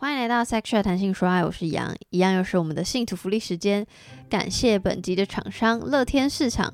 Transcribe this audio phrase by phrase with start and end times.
[0.00, 3.84] 欢迎来到 Sexual 谈性说爱，我是杨，一样又是我们的信徒福利时间。
[4.30, 6.72] 感谢本集的厂商乐天市场。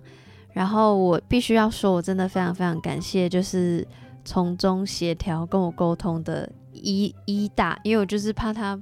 [0.53, 3.89] 然后我必须要说，我真的非常非常感谢，就是
[4.27, 8.79] 从中协调跟我沟通的一一大，因为我就是怕他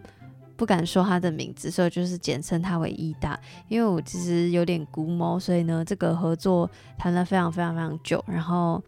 [0.56, 3.38] 不敢说他的名字，所以就是简称他为一大。
[3.68, 6.68] 因为我其实有点龟毛，所以呢，这个合作
[6.98, 8.24] 谈了非常非常非常久。
[8.27, 8.82] 然后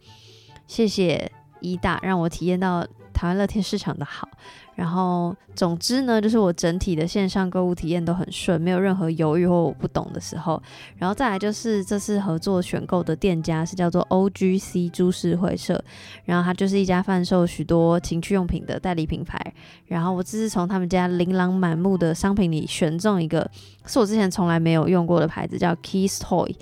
[0.67, 1.31] 谢谢
[1.61, 4.27] 一大，让我体验到台湾乐天市场的好。
[4.75, 10.61] 然后，总之呢，就是我整体的线上购物体验都很顺，没有任何犹豫或我不懂的时候。
[10.97, 15.81] 然后再来就是这次合作选购的店家是叫做 OGC 株式会社，
[16.25, 19.39] 然后它就是一家贩售许多情趣用品的代理品牌。
[19.85, 23.49] 然后我这次从他们家琳琅满目的商品里选中一个，
[23.85, 26.53] 是我之前从来没有用过的牌子，叫 Kiss Toy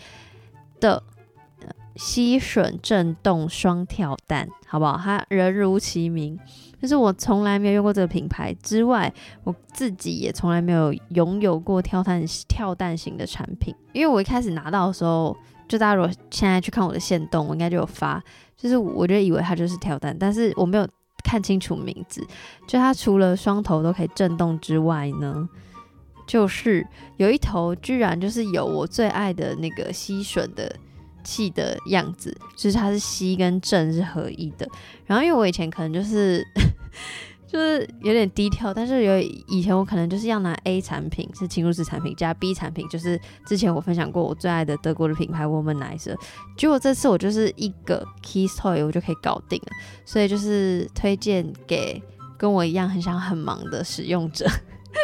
[0.80, 1.02] 的
[1.96, 5.02] 吸吮震动双跳蛋，好不好？
[5.04, 6.40] 它人如其名。
[6.84, 9.10] 就是我从来没有用过这个品牌之外，
[9.46, 13.74] 我自己也从来没有拥有过跳蛋跳蛋型的产品。
[13.94, 15.34] 因为我一开始拿到的时候，
[15.66, 18.22] 就大家如果现在去看我的线动，我应该就有发，
[18.58, 20.86] 就是我就以为它就是跳蛋，但是我没有
[21.24, 22.22] 看清楚名字。
[22.68, 25.48] 就它除了双头都可以震动之外呢，
[26.28, 30.70] 就是有一头居然就是有我最爱的那个吸吮的。
[31.26, 34.68] 气的样子，就是它是吸跟震是合一的。
[35.06, 36.46] 然后因为我以前可能就是
[37.46, 46.16] 就是有点低调，但是有以前我可能就是要拿 A 产品是侵入式产品加 B 产品，就是之前我分享过我最爱的德国的品牌 Womanizer。
[46.58, 49.72] 结果这次我就是一个 Kiss Toy 我就可以搞定了，
[50.04, 52.02] 所以就是推荐给
[52.38, 54.48] 跟我一样很想很忙的使用者。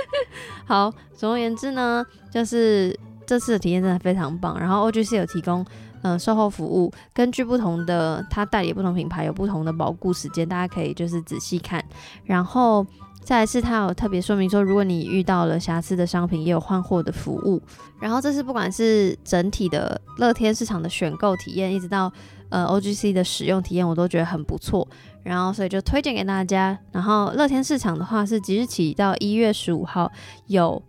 [0.66, 4.60] 好，总而言之呢，就是这次的体验真的非常棒。
[4.60, 5.64] 然后 OGC 有提供。
[6.02, 11.84] 嗯，售后服务根据不同的，它代理不同品牌有不同的保固时间，大家可以就是仔细看。
[12.24, 12.86] 然后
[13.22, 17.62] 再来是它有特别说明说，如果你遇到了瑕疵的商品，也有换货的服务。
[18.00, 22.12] 然后这是不管是整体的乐天市场的选购体验，一直到
[22.50, 24.88] 呃 OGC 的使用体验，我都觉得很不错。
[25.22, 26.80] 然后所以就推荐给大家。
[26.92, 30.12] 然后乐天市场的话是即日起到一月十五号
[30.48, 30.82] 有。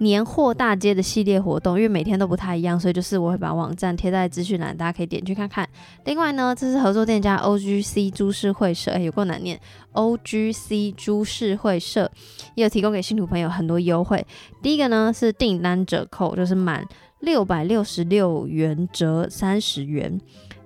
[0.00, 5.68] 年货大街的系列活动，因为每天都不太一样，所以就是我会把网站贴在资讯栏，大家可以点去看看。
[6.06, 9.60] 另外呢，这是合作店家 OGC 株式会社，哎，有够难念
[9.92, 12.10] ，OGC 株式会社
[12.54, 14.26] 也有提供给信徒朋友很多优惠。
[14.62, 16.82] 第一个呢是订单折扣，就是满
[17.18, 20.18] 六百六十六元折三十元。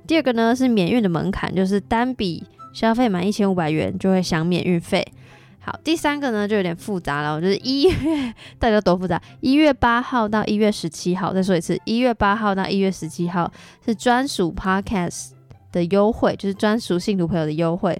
[0.06, 5.04] 第二个呢是免运的门槛，就是单笔消费满一千五百元就会享免运费。
[5.64, 9.18] 好，第三个呢就有点复杂了，就是一月到底有多复杂？
[9.40, 13.50] 一月八号到一月十七号，再说一次，一月八号到一月十七号
[13.82, 15.30] 是专属 Podcast
[15.72, 17.98] 的优惠，就是专属信徒朋友的优惠，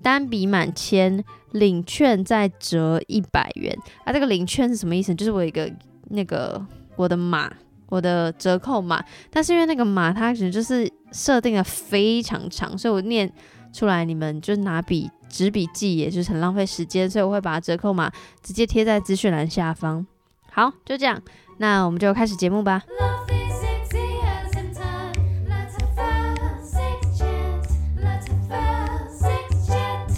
[0.00, 3.76] 单笔满千领券再折一百元。
[4.04, 5.12] 啊，这个领券是什么意思？
[5.12, 5.68] 就是我一个
[6.10, 6.64] 那个
[6.94, 7.52] 我的码，
[7.88, 13.28] 我的折扣码，但是因为那个码它其实就是设定的非常长，所以我念
[13.72, 15.10] 出来你们就拿笔。
[15.32, 18.12] 纸笔记也就是很浪费时间，所以我会把折扣码
[18.42, 20.06] 直接贴在资讯栏下方。
[20.50, 21.20] 好，就这样，
[21.56, 22.82] 那我们就开始节目吧。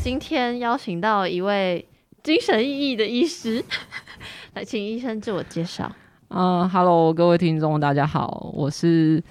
[0.02, 1.86] 今天邀请到一位
[2.22, 3.64] 精神奕奕的医师，
[4.54, 5.91] 来请医生自我介绍。
[6.28, 9.22] 嗯哈喽，各位听众，大家好，我是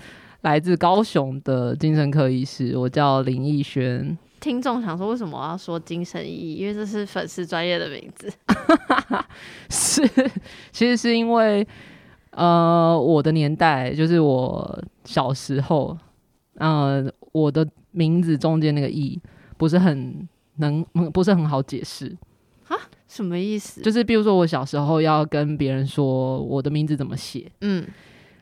[0.42, 4.18] 来自高雄的精神科医师，我叫林奕轩。
[4.44, 6.56] 听众想说，为什么我要说精神意义？
[6.56, 8.30] 因为这是粉丝专业的名字。
[9.72, 10.06] 是，
[10.74, 11.66] 其实是因为，
[12.32, 15.98] 呃，我的年代就是我小时候，
[16.56, 19.18] 呃，我的名字中间那个“意”
[19.56, 20.28] 不是很
[20.58, 20.84] 能，
[21.14, 22.14] 不是很好解释。
[22.68, 22.76] 啊？
[23.08, 23.82] 什么意思？
[23.82, 27.88] 就是比如说，我小时候要跟别人说我的名字怎么写，嗯。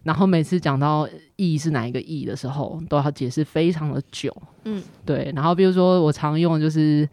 [0.04, 1.08] 然后每次讲到
[1.38, 4.36] “意”是哪一个“意”的时候，都要解释非常的久。
[4.64, 5.32] 嗯，对。
[5.36, 7.08] 然后比如说我常用就是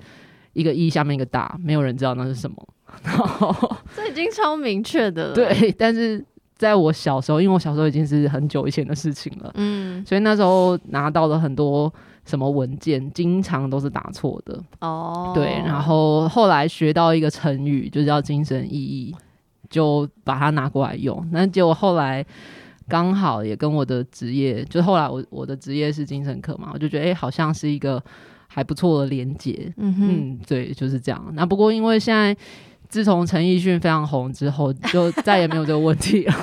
[0.54, 2.56] 一个“意”下面一个大，没有人知道那是什么。
[3.04, 3.54] 然后
[3.94, 5.34] 这已经超明确的了。
[5.34, 6.24] 对，但是
[6.56, 9.50] 在我小时候，因为我小时候已经是很久以前的事情了。
[9.56, 11.92] 嗯，所以那时候拿到了很多
[12.24, 14.58] 什么文件，经常都是打错的。
[14.80, 15.62] 哦，对。
[15.66, 19.14] 然后后来学到一个成语，就叫“精神意义”，
[19.68, 21.28] 就把它拿过来用。
[21.30, 22.24] 那结果后来。
[22.88, 28.02] 刚好也跟我的职业，就后来我我的职业是精神科嘛，我就觉得哎、欸，好像是一个
[28.46, 29.72] 还不错的连接。
[29.76, 31.32] 嗯哼嗯，对，就是这样。
[31.34, 32.34] 那不过因为现在
[32.88, 36.34] 自从陈奕迅非常红之后，就再也没有这个问题了。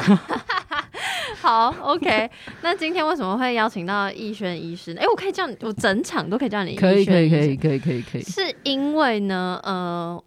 [1.42, 2.30] 好，OK。
[2.62, 5.00] 那今天为什么会邀请到奕轩医师呢？
[5.00, 6.76] 哎、欸，我可以叫你，我整场都可以叫你。
[6.76, 8.22] 可以，可以，可以，可以，可以，可以。
[8.22, 10.24] 是因为呢，呃。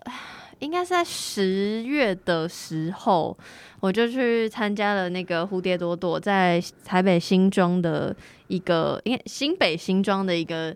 [0.60, 3.37] 应该是在十月的时候，
[3.81, 8.14] 我就去参加了那个蝴蝶朵朵在台北新庄的
[8.49, 10.75] 一个，因为新北新庄的一个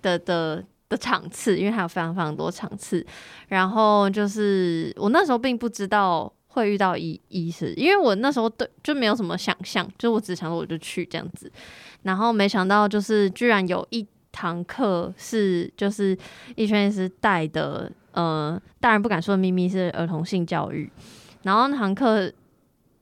[0.00, 3.04] 的的的场次，因为还有非常非常多场次。
[3.48, 11.50] 然后就是我那时候并不知道会遇到医医师，因为我那时候对就没有什么想象，就我只想说我就去这样子。
[12.02, 16.16] 然后没想到就是居然有一堂课是就是
[16.56, 17.92] 医生医师带的。
[18.18, 20.90] 呃，大人不敢说的秘密是儿童性教育，
[21.44, 22.28] 然后那堂课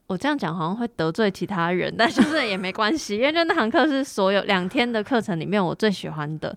[0.06, 6.54] 我这样讲好像会得罪其他人， 但是也没关系，因为那堂课是所有两天的课程里面我最喜欢的。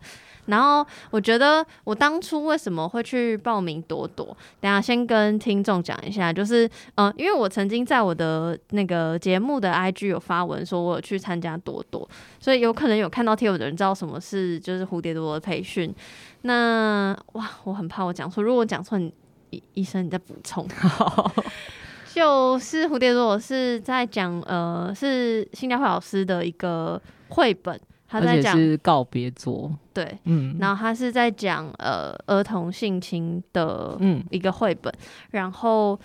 [0.48, 4.36] 然后我觉得我当初为什么会去报名朵朵？
[4.60, 12.10] 等下先跟听众讲一下，就是嗯、因为我曾经在我的那个节目的 IG 有发文说我有去参加朵朵，
[12.40, 15.94] 所以有可能有看到贴文的人知道什么是就是蝴蝶朵朵的培训。
[16.42, 19.14] 那哇，我很怕我讲错，如果我讲错，你
[19.50, 20.68] 医医生你再补充。
[22.14, 27.80] 就是蝴蝶朵朵是在讲呃，是新加坡老师的一个绘本。
[28.12, 33.96] 他在讲是告别作，对，嗯，然后他是在讲呃儿童性侵的
[34.32, 35.00] 一个绘本，嗯，
[35.30, 36.00] 然后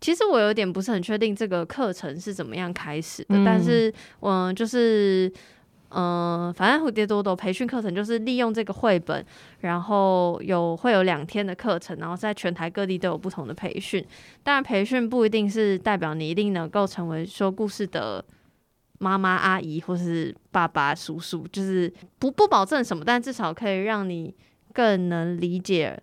[0.00, 5.32] 其实我有点不是很确定这个课程是怎么样开始的，嗯，但是嗯，就是
[5.90, 9.24] 嗯，反正蝴蝶多多培训课程就是利用这个绘本，
[9.60, 14.04] 然后有会有两天的课程，然后在全台各地都有不同的培训，
[14.42, 18.24] 当然培训不一定是代表你一定能够成为说故事的。
[19.00, 21.88] 妈妈、阿姨或是爸爸、叔叔，就是
[22.18, 24.34] 不不保证什么，但至少可以让你
[24.74, 25.96] 更能理解，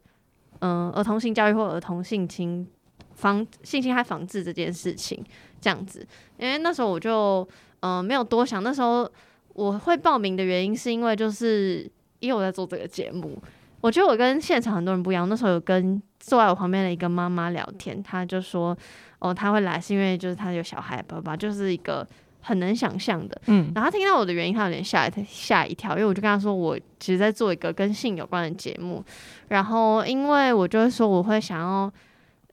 [0.59, 2.65] 嗯、儿童性教育或儿童性侵
[3.13, 5.21] 防性侵害防治这件事情，
[5.59, 6.07] 这样子。
[6.37, 7.45] 因为那时候我就
[7.81, 9.11] 嗯、没有多想，那时候
[9.55, 13.41] 我会报名的原因是因为就是因为我在做这个节目，
[13.81, 15.27] 我觉得我跟现场很多人不一样。
[15.27, 18.77] 那时候有跟坐在我旁边的一个妈妈聊天，她就说
[19.19, 22.07] 哦，她会来是因为就是她有小孩，爸爸就是一个。
[22.47, 29.03] 很能想象的，嗯，然后他听到我的原因，她有点吓一吓一跳，因为我就跟她说，我其实在做一个跟性有关的节目，
[29.47, 31.91] 然后因为我就会说，我会想要，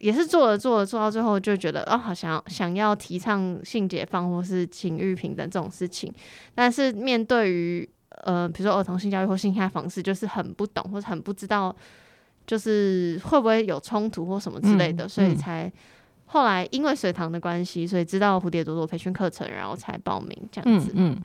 [0.02, 6.12] 也是做了做了做到最后，就觉得哦，好想想要提倡性解放或是情欲平等这种事情，
[6.54, 7.88] 但是面对于
[8.24, 11.74] 呃，比如说儿童性教育或性侵害方式，就是很不懂或者很不知道，
[12.46, 15.72] 就是会不会有冲突或什么之类的，嗯，所以才。
[16.26, 20.90] 后来因为水塘的关系，所以知道蝴蝶朵朵培训课程，然后才报名这样子。
[20.94, 21.22] 嗯，嗯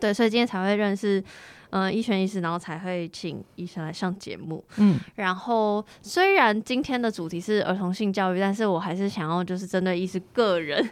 [0.00, 1.24] 对，所以今天才会认识，嗯、
[1.70, 4.64] 呃，一璇医师，然后才会请医生来上节目。
[4.76, 10.82] 嗯，然后虽然今天的主题是儿童性教育，但是我还是想要就是针对医师个人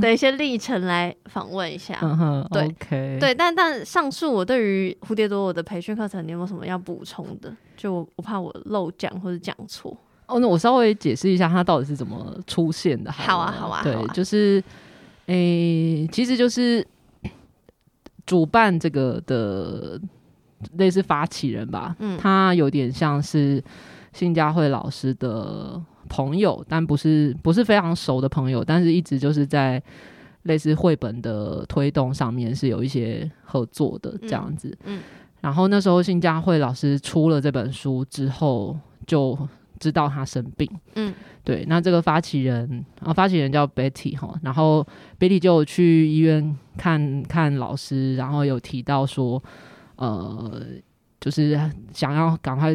[0.00, 1.98] 的一些历程来访问一下。
[2.02, 7.54] 嗯哼，对，okay、对，但但上述我对于蝴蝶朵我的培训课程，你有没有什么要补充的？
[7.76, 9.96] 就我怕我漏讲或者讲错。
[10.26, 13.12] 哦，那我稍微解释一下它到底是怎么出现的。
[13.12, 14.62] 好啊，好啊，对，啊、就是，
[15.26, 16.86] 诶、欸，其实就是
[18.26, 20.00] 主办这个的
[20.76, 23.62] 类似发起人吧，嗯，他有点像是
[24.12, 29.82] 新佳慧老师的朋友，但不是不是非常熟的朋友，但是一直就是在
[30.44, 35.02] 类似绘本的推动上面是有一些合作的这样子，嗯，嗯，
[35.40, 39.38] 然后那时候新佳慧老师出了这本书之后就。
[39.84, 41.12] 知道他生病，嗯，
[41.44, 44.86] 对，那这个发起人啊，发起人叫 Betty 哈，然后
[45.18, 49.42] Betty 就去医院看看老师，然后有提到说，
[49.96, 50.62] 呃，
[51.20, 51.60] 就是
[51.92, 52.74] 想要赶快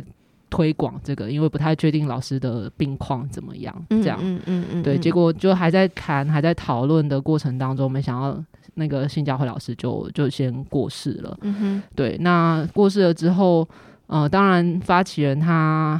[0.52, 8.40] 推广这个，因为不太确定老师的病况怎么样，这样，嗯嗯嗯，对，结果就还在谈，还在讨论的过程当中，没想到
[8.76, 13.68] 那个新教会老师就就先过世了，嗯哼，对，那过世了之后，
[14.06, 16.00] 呃，当然发起人他。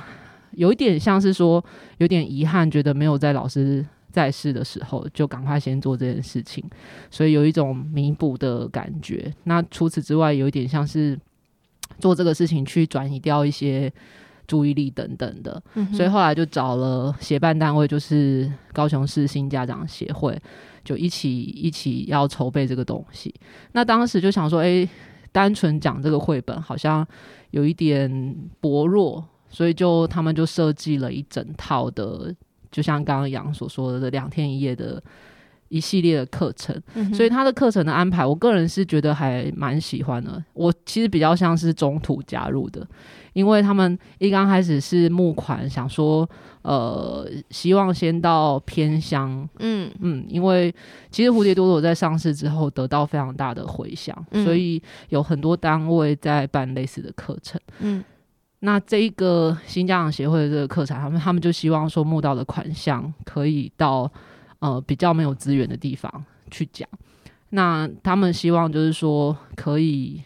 [0.60, 1.64] 有一点像是说，
[2.00, 6.62] 有点遗憾，觉得没有在老师在世的时候就赶快先做这件事情，
[7.10, 9.34] 所以有一种弥补的感觉。
[9.46, 11.18] 那除此之外，有一点像是
[11.98, 13.90] 做这个事情去转移掉一些
[14.48, 15.64] 注意力等等的。
[15.76, 20.38] 嗯、所以后来就找了协办单位，就是高雄市新家长协会，
[20.84, 23.34] 就一起一起要筹备这个东西。
[23.72, 24.90] 那当时就想说，诶、欸，
[25.32, 27.08] 单纯讲这个绘本好像
[27.52, 29.26] 有一点薄弱。
[29.50, 32.34] 所以就他们就设计了一整套的，
[32.72, 35.02] 就像刚刚杨所说的两天一夜的
[35.70, 36.80] 一系列的课程。
[36.94, 40.44] 嗯、所以他的课程的安排，我个人是觉得还蛮喜欢的。
[40.54, 42.88] 我其实比较像是中途加入的，
[43.34, 46.30] 因为他们一刚开始是募款，想说
[46.62, 50.74] 呃希望先到偏乡，嗯嗯，因为
[51.10, 58.04] 其实蝴蝶朵朵在上市之后得到非常大的回响，嗯、所以有很多单位在办类似的课程，嗯。
[58.62, 64.12] 那这一个新家长协会的这个课程，他们他们就希望说募到的款项可以到
[64.60, 66.12] 呃比较没有资源的地方
[66.52, 66.88] 去讲。
[67.52, 70.22] 那他们希望就是说可以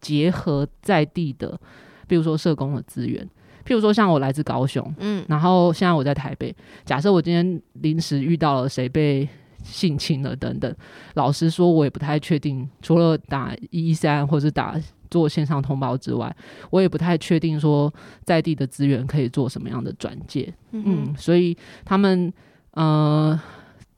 [0.00, 1.58] 结合在地的，
[2.06, 3.26] 比如说社工的资源，
[3.64, 6.54] 譬如说像我来自高雄，嗯，然后现在我在台北，
[6.84, 9.28] 假设我今天临时遇到了谁被
[9.64, 10.72] 性侵了等等，
[11.14, 14.76] 老实说，我也不太确定，除了打一一三或者打
[15.10, 16.34] 做线上通报之外，
[16.70, 17.92] 我也不太确定说
[18.24, 22.32] 在地的资源可以做什么样的转介，嗯，嗯，所以他们
[22.72, 23.40] 呃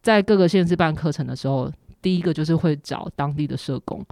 [0.02, 1.70] 在各个县市办课程的时候。
[2.02, 4.02] 第一个就是会找当地的社工，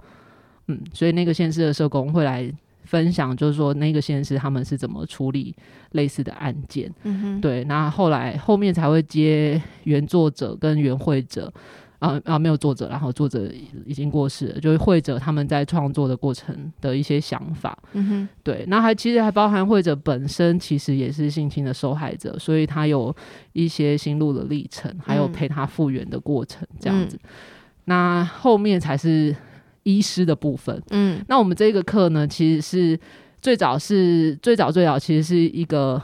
[0.67, 2.47] 嗯，所以那个县市的社工会来
[2.83, 5.55] 分享，就是说那个县市他们是怎么处理
[5.93, 11.51] 类似的案件，嗯哼，对，那后来后面才会接原作者跟原会者，
[11.99, 13.51] 啊啊没有作者，然后作者
[13.85, 23.15] 已经过世了，就是会者他们在创作的过程的一些想法，嗯哼，对，那还其实还包含会者本身其实也是性侵的受害者，所以他有
[23.53, 27.19] 一些心路的历程，还有陪他复原的过程，这样子。
[27.23, 27.29] 嗯。
[27.85, 29.35] 那后面才是
[29.83, 30.81] 医师的部分。
[30.91, 32.99] 嗯，那我们这个课呢，其实是
[33.41, 35.99] 最早是最早最早，其实是一个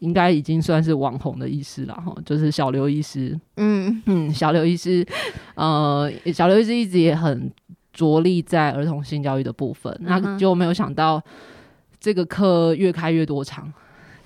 [0.00, 3.38] 应该已经算是网红的医师了哈，就是小刘医师。
[3.56, 4.02] 嗯。
[4.06, 5.06] 嗯，小刘医师，
[5.54, 7.50] 呃，小刘医师一直也很
[7.92, 11.22] 着力在儿童性教育的部分，嗯、那就没有想到
[11.98, 13.72] 这个课越开越多场。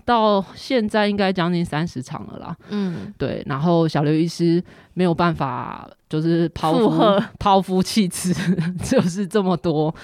[0.05, 4.61] 到现在应该将近三十场了啦，嗯，对，然后小刘医师
[4.95, 8.35] 没有办法，就是抛夫抛夫弃子，
[8.83, 9.95] 就是这么多，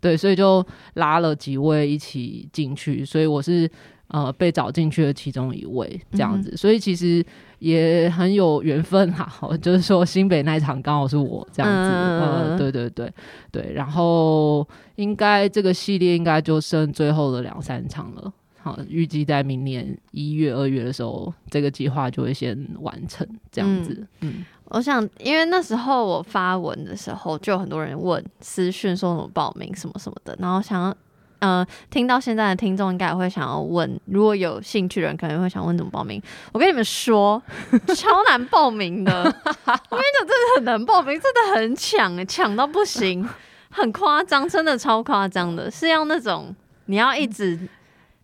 [0.00, 3.68] 对，所以就拉了几位一起进去，所以我是
[4.08, 7.24] 呃被找进去的其中一位，这样子，嗯、所以其实
[7.58, 9.30] 也很有缘分哈，
[9.62, 13.12] 就是说新北那一场刚好是我这样子，嗯、呃，对对对
[13.50, 18.32] 对，然后应该这个系列应该就剩最后的两三场了。
[18.60, 23.94] 好，预计在明年一月、二月的时候，这个计划就会先完成这样子。
[24.20, 30.94] 嗯，嗯，我想，因为那时候我发文的时候，就有很多人问私讯说什么报名什么什么的，然后想要，
[31.40, 36.20] 呃，听到现在的听众应该也会想要问，如果有兴趣的人可能会想问怎么报名。
[36.52, 37.42] 我跟你们说，
[37.94, 43.28] 超难报名的，我跟你讲，真的很难报名，真的很抢，抢到不行，
[43.70, 46.54] 很夸张，真的超夸张的，是要那种
[46.86, 47.58] 你要一直。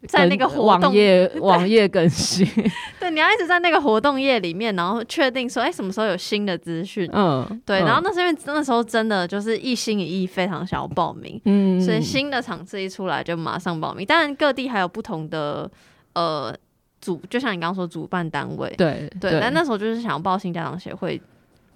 [0.07, 2.47] 在那个活动页网页更新，
[3.01, 7.09] 对，你要一直在那个活动页里面，然后确定说，哎、欸，什么时候有新的资讯？
[7.13, 14.07] 嗯，对，然后那是因为那时候真的就是一心一意，非常想要报名，嗯，所以新的场次一出来就马上报名。
[14.07, 15.71] 当然各地还有不同的
[16.15, 16.55] 呃
[17.01, 21.21] 主，就像你刚刚说主办单位，对对，但那时候就是想要报新家长协会。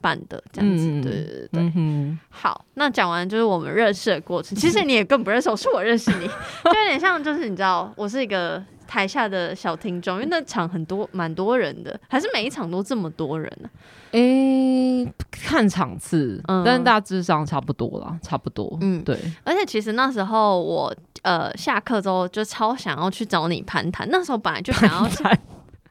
[0.01, 4.57] 办的这样子，嗯、对对对，好，那讲完就是我们认识的过程。
[4.57, 6.27] 其实你也更不认识我，是我认识你，
[6.65, 14.13] 就有点像，就是你知道，我是一个台下的小听众，因为那场很多，蛮多人的，还是每一场都这么多人呢、啊？
[14.13, 18.79] 诶、欸，看场次，嗯、但是大致上差不多啦，差不多。
[18.81, 19.19] 嗯，对。
[19.45, 25.23] 而且其实那时候我呃下课之后就超想要去找你攀谈，那时候本来就想要去。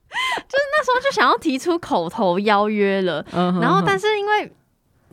[0.47, 4.51] 就是那时候就想要提出口头邀约了，然后但是因为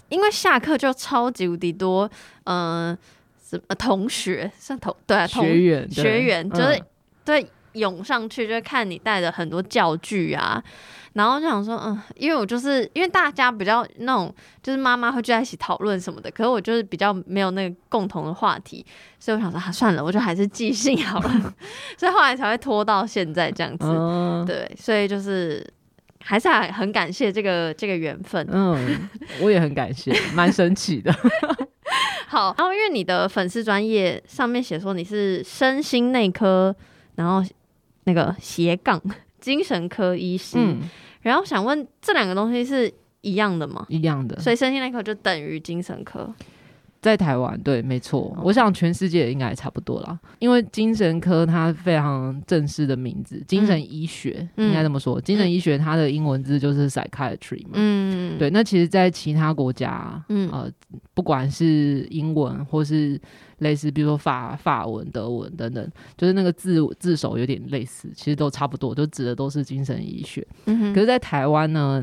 [0.08, 2.08] 因为下课就超级无敌多，
[2.44, 2.96] 嗯，
[3.42, 6.82] 什么同学像同对啊，同学员学员就是
[7.24, 10.62] 对涌上去，就看你带的很多教具啊。
[11.14, 18.84] 然后就想说，嗯，因为我就是因为大家比较那种，就是妈妈会聚在一起讨论什么的，可是我就是比较没有那个共同的话题，
[19.18, 21.54] 所以我想说，啊，算了，我就还是寄信好了。
[21.96, 25.64] 所以后来才会拖到现在这样子，嗯、对，所以就是
[26.20, 28.44] 还是还很感谢这个这个缘分。
[28.50, 29.08] 嗯，
[29.40, 31.14] 我也很感谢，蛮神奇的。
[32.26, 36.74] 好，然后因为你的粉丝专业上面写说你是身心内科，
[37.14, 37.48] 然后
[38.04, 39.00] 那个斜杠
[39.44, 40.56] 精神科医师。
[40.58, 40.80] 嗯
[41.20, 43.86] 然后想问，这两个东西是一样的吗？
[43.88, 46.30] 一样的，所以身心内科就等于精神科。
[47.04, 48.34] 在台湾，对，没错。
[48.34, 55.20] 哦、我想全世界应该也差不多啦，因为精神科它非常正式的名字，精神医学、嗯、应该这么说。
[55.20, 57.72] 精神医学它的英文字就是 psychiatry 嘛。
[57.74, 58.48] 嗯，对。
[58.48, 60.66] 那其实，在其他国家，嗯、呃，
[61.12, 63.20] 不管是英文或是
[63.58, 70.46] 类似，比如说法法文、德文等等，就是那个字字首有点类似，其实都差不多，就指的都是精神医学。
[70.64, 72.02] 可是，在台湾呢，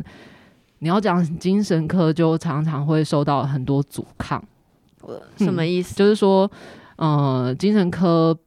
[0.78, 4.44] 你要讲精神科，就常常会受到很多阻抗。
[5.38, 5.94] 什么意思？
[5.94, 6.50] 嗯，就是说，
[6.98, 8.38] 呃，精神科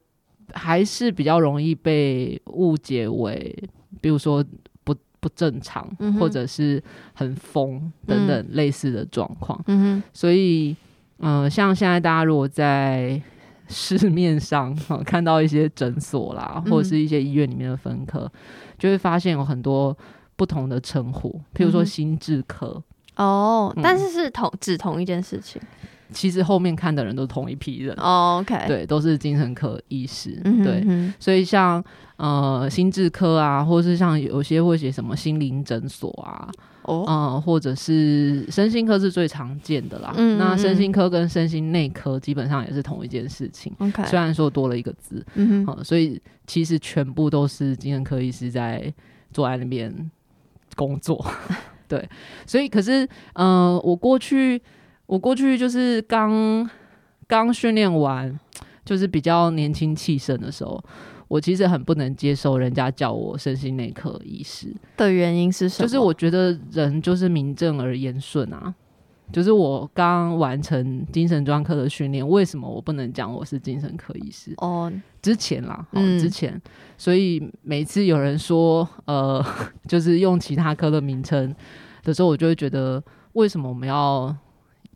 [0.53, 3.55] 还是比较容易被误解为，
[4.01, 4.43] 比如说
[4.83, 6.81] 不不正常，嗯、或者是
[7.13, 9.59] 很疯等等类似的状况。
[9.67, 10.75] 嗯哼，所以，
[11.17, 13.21] 呃，像现在大家如果在
[13.67, 18.31] 市面上看到一些诊所啦，或者是一些医院里面的分科，嗯、
[18.77, 19.97] 就会发现有很多
[20.35, 22.81] 不同的称呼，譬如说心智科。
[23.15, 25.59] 哦，但是是同指同一件事情。
[26.11, 27.95] 其实后面看的人都是同一批人。
[27.95, 30.39] Oh, OK，对，都是精神科医师。
[30.63, 30.85] 对，
[31.19, 31.83] 所以像
[32.17, 36.49] 呃心智科啊，或者是像有些会写什么心灵诊所啊，
[36.83, 40.13] 哦，呃，或者是身心科是最常见的啦。
[40.15, 43.73] 嗯，那身心科跟身心内科基本上也是同一件事情。
[43.79, 45.25] OK，虽然说多了一个字。
[45.35, 48.93] 嗯所以其实全部都是精神科医师在
[49.31, 50.11] 坐在那边
[50.75, 51.25] 工作。
[51.87, 52.07] 对，
[52.47, 54.59] 所以可是，嗯、呃，我过去，
[55.05, 56.69] 我过去就是刚
[57.27, 58.39] 刚训练完，
[58.83, 60.83] 就是比较年轻气盛的时候，
[61.27, 65.87] 我其实很不能接受人家叫我身心内科医师的原因是什么？
[65.87, 68.73] 就是我觉得人就是名正而言顺啊。
[69.31, 74.53] 就是我刚完成精神专科的训练，为什么我不能讲我是精神科医师？
[74.57, 76.61] 哦，之前啦，哦，之前，
[76.95, 79.43] 所以每次有人说，呃，
[79.89, 81.53] 就是用其他科的名称
[82.03, 84.33] 的时候，我就会觉得，为什么我们要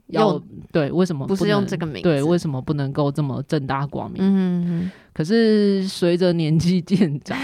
[0.10, 0.92] 要对？
[0.92, 2.02] 为什么不，不是用这个名字？
[2.04, 4.92] 对，为什么不能够这么正大光明？
[5.14, 7.38] 可是随着年纪渐长，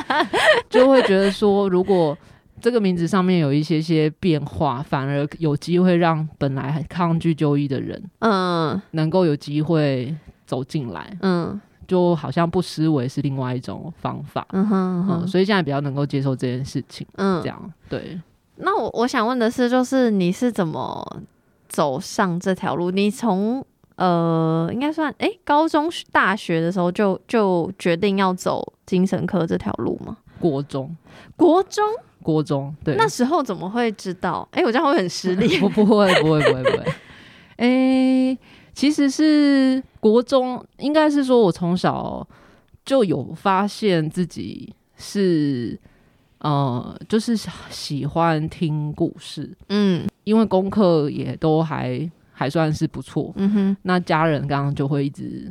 [0.68, 2.16] 就会觉得说，如果
[2.60, 10.14] 这个名字上面有一些些变化，反而有机会让本来抗拒就医的人，嗯，能够有机会
[10.46, 18.20] 走进来，嗯，就好像不失为是另外一种方法，嗯哼，哼，嗯，所以现在比较能够接受这件事情，嗯，这样对。
[18.56, 21.22] 那我我想问的是，就是你是怎么
[21.74, 22.92] 走上这条路？
[22.92, 23.66] 你从
[23.96, 30.16] 呃，应该算诶、欸，高中大学的时候就就决定要走精神科这条路吗？
[30.38, 30.96] 国中，
[31.36, 31.84] 国中。
[32.22, 34.48] 国中对，那时候怎么会知道？
[34.52, 35.58] 哎、欸，我这样会很失礼。
[35.60, 36.84] 我不会，不会，不会，不会。
[37.56, 38.38] 哎、欸，
[38.72, 42.26] 其实是国中，应该是说我从小
[42.82, 45.78] 就有发现自己是，
[46.44, 47.34] 呃，就是
[47.70, 49.50] 喜欢听故事。
[49.70, 53.32] 嗯，因为功课也都还还算是不错。
[53.36, 55.50] 嗯哼，那家人刚刚就会一直，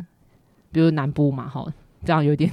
[0.72, 1.66] 比如南部嘛，哈，
[2.06, 2.50] 这样有点。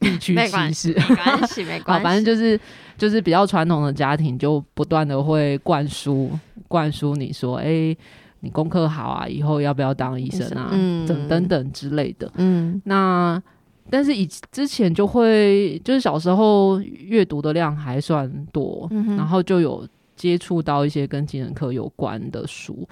[0.00, 2.02] 地区歧视，没关系， 没关系。
[2.02, 2.58] 反正就是
[2.98, 6.28] 就是比较传统的家庭，就不断的会灌输
[6.66, 7.98] 灌输你说，哎、欸，
[8.40, 10.70] 你功课好啊，以后要不要当医生啊？
[10.72, 12.28] 嗯，等等等之类的。
[12.34, 13.40] 嗯，那
[13.90, 22.88] 但是以之前就会就是小时候阅读的量还算多，嗯，然后就有接触到一些跟精神科有关的书。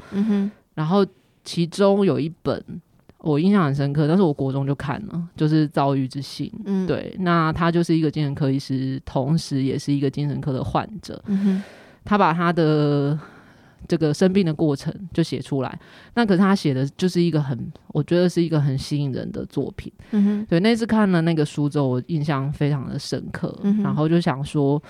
[0.74, 1.06] 然后
[1.44, 2.62] 其中有一本。
[3.18, 6.46] 我印象很深刻，但是我国中就看了，就是《遭遇之心》。
[6.66, 11.18] 嗯，对，那他就是一个精神科医师，同时也是一个精神科的患者。
[12.04, 13.18] 他把他的
[13.88, 15.78] 这个生病的过程就写出来。
[16.14, 19.92] 那可是他写的就是一个很，我觉得是一个很吸引人的作品。
[20.12, 23.58] 嗯哼，对，那次看了那个书之后，我印象非常的深刻。
[23.82, 24.82] 然后就想说，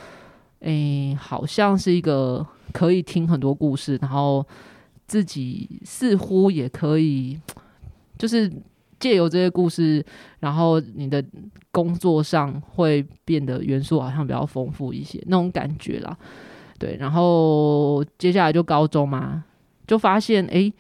[0.61, 4.47] 哎、欸，好像是一个可以听很多故事，然后
[5.07, 7.39] 自己似乎也可以。
[8.17, 8.51] 就是
[9.01, 10.03] 借由这些故事，
[10.39, 11.23] 然后你的
[11.73, 16.17] 工作上会变得元素好像比较丰富一些，那种感觉啦。
[16.79, 19.45] 对，然后接下来就高中嘛，
[19.87, 20.75] 就发现哎、欸，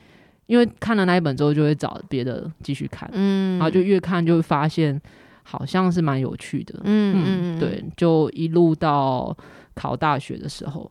[0.46, 5.00] 因为看了那一本之后，就会找别的继续看，嗯，然后就越看就会发现
[5.42, 9.36] 好像是蛮有趣的，嗯嗯，对，就一路到
[9.74, 10.90] 考大学的时候，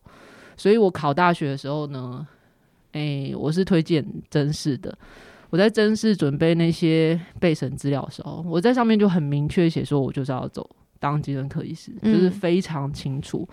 [0.55, 2.25] 所以我考大学的时候呢，
[2.93, 4.97] 哎、欸，我是推荐真试的。
[5.49, 13.47] 我在真试准备那些备审资料的时候，我在上面就很明确写说，我就是要走当精神科医师，嗯，就是非常清楚。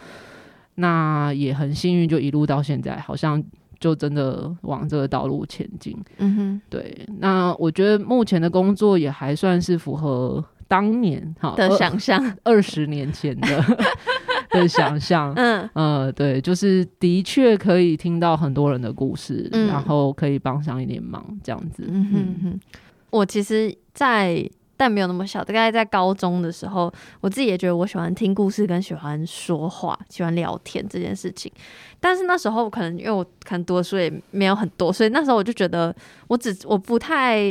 [0.81, 3.43] 那也很幸运，就一路到现在，好像
[3.79, 5.97] 就真的往这个道路前进。
[6.19, 7.07] 嗯哼，对。
[7.19, 13.65] 那我觉得目前的工作也还算是符合当年哈的想象， 二十年前的。
[14.51, 21.85] 的想象，嗯呃，对，就是的确可以听到很多人的故事，嗯、然后可以帮上一点忙，这样子。
[21.87, 22.61] 嗯哼哼。
[23.11, 26.91] 我其实在，在但没有那么小，大概在高中的时候，
[27.21, 31.53] 我自己也觉得我喜欢听故事，跟喜欢说话，喜欢聊天这件事情。
[32.01, 35.95] 但是那时候可能因为我可能读的书也没有很多，所以那时候我就觉得
[36.29, 37.51] 我只我不太，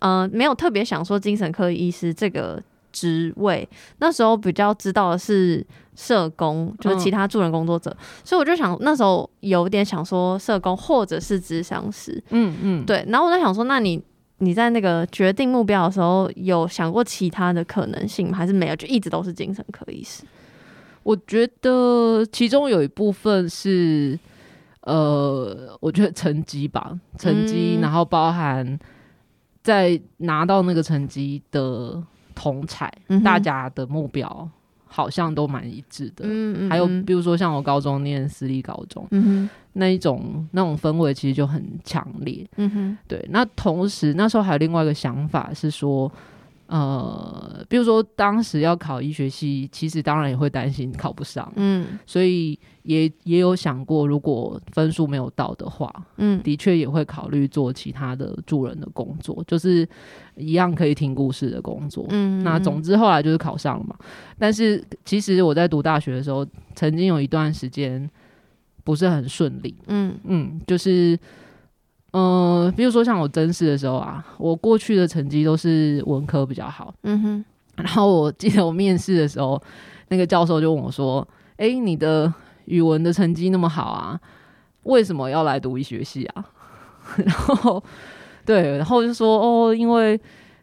[0.00, 2.60] 嗯、呃，没有特别想说精神科医师这个。
[2.94, 13.04] 职位那时候比较知道的是社工，就是其他助人工作者，嗯、所以我就想那时候有点想说社工或者是咨商师，嗯嗯，对。
[13.08, 14.00] 然后我在想说，那你
[14.38, 18.38] 你在那个决定目标的时候，有想过其他的可能性吗？
[18.38, 18.76] 还是没有？
[18.76, 20.24] 就一直都是精神科医师？
[21.02, 24.18] 我觉得其中有一部分是，
[24.80, 28.78] 呃，我觉得成绩吧，成绩，嗯、然后包含。
[29.62, 34.46] 在拿到那个成绩的同侪，嗯、大家的目标
[34.94, 36.24] 好像都蛮一致的。
[36.24, 42.46] 嗯嗯，还有比如说像我高中念私立高中，嗯那一种那种氛围其实就很强烈。
[42.56, 43.26] 嗯哼，对。
[43.30, 46.10] 那同时那时候还有另外一个想法是说。
[46.74, 59.88] 呃，比如说当时要考医学系，其实当然也会担心考不上，嗯，所以也也有想过，如果分数没有到的话，嗯，的确也会考虑做其他的助人的工作，就是
[60.34, 63.94] 一样可以听故事的工作，嗯，那总之后来就是考上了嘛。
[64.36, 68.10] 但是其实我在读大学的时候，曾经有一段时间
[68.82, 70.18] 不是很顺利，嗯。
[70.24, 71.16] 嗯，就是。
[72.16, 76.94] 嗯、呃，比如说像我真试的时候啊，我过去的成绩都是文科比较好。
[77.02, 77.44] 嗯哼。
[77.76, 79.60] 然后我记得我面试的时候，
[80.06, 81.26] 那个教授就问我说
[81.58, 82.32] ：“哎、欸，你的
[82.66, 84.20] 语文的成绩那么好啊，
[84.84, 86.44] 为什么要来读医学系啊？”
[87.26, 87.82] 然后，
[88.46, 90.18] 对，然后就说：“哦，因为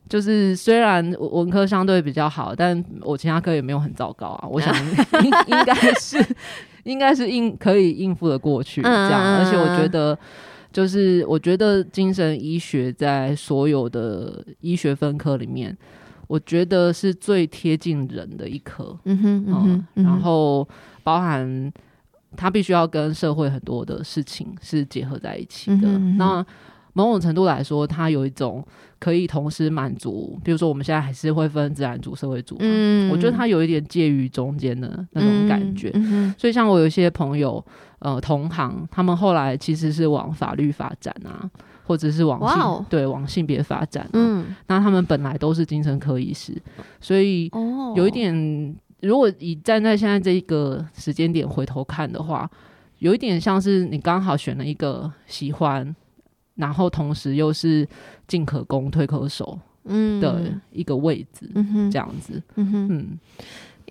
[0.07, 4.47] 就是虽然文科相对比较好，但我其他科也没有很糟糕啊。
[4.49, 4.73] 我想
[5.21, 6.25] 应应该是
[6.85, 10.17] 应该是应可以应付的过去这样，而且我觉得。”
[10.71, 15.77] 就是我觉得精神医学在所有的医学分科里面，
[16.27, 18.97] 我觉得是最贴近人的一科。
[19.03, 20.67] 嗯哼，嗯哼，嗯，然后
[21.03, 21.71] 包含
[22.37, 25.87] 它必须要跟社会很多的事情是结合在一起的。
[26.17, 26.45] 那
[26.93, 28.65] 某种程度来说，它有一种
[28.99, 35.91] 可以同时满足，比如说我们现在还是会分自然组、社会组，嗯，我觉得它有一点介于中间的那种感觉。
[36.37, 37.63] 所以像我有一些朋友，
[37.99, 41.49] 呃，同行，他们后来其实是往法律发展啊，
[41.85, 44.09] 或者是往性、对往性别发展、啊。
[44.13, 46.61] 嗯，那他们本来都是精神科医师，
[46.99, 47.49] 所以
[47.95, 52.49] 有一点，如果以站在现在这一个时间点回头看的话，
[52.99, 55.95] 有一点像是你刚好选了一个喜欢。
[56.61, 57.85] 然后同时又是
[58.27, 59.57] 进可攻退可守
[60.21, 62.41] 的一个位置，嗯、这样子。
[62.55, 63.19] 嗯哼，嗯，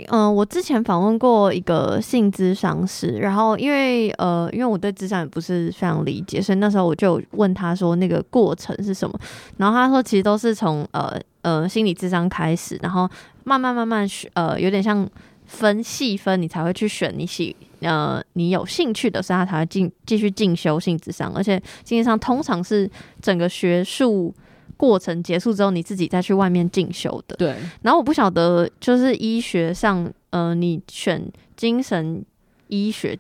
[0.07, 9.19] 呃，我之前访问过一个性咨商师，然后因为呃，因为我对智商也不是非常理解，所以那时候我就问他说那个过程是什么，
[9.57, 13.11] 然后他说其实都是从呃呃心理智商开始，然后
[13.43, 15.07] 慢慢慢慢呃有点像。
[15.51, 22.89] 分细分，你才会去选你喜呃你有兴趣的，所以他才会进继续进修性咨商，而且性咨商通常是
[23.21, 24.33] 整个学术
[24.77, 27.35] 过程结束之后，你自己再去外面进修的。
[27.35, 27.57] 对。
[27.83, 31.21] 然后我不晓得，就是医学上，呃，你选
[31.57, 32.25] 精神
[32.69, 33.19] 医学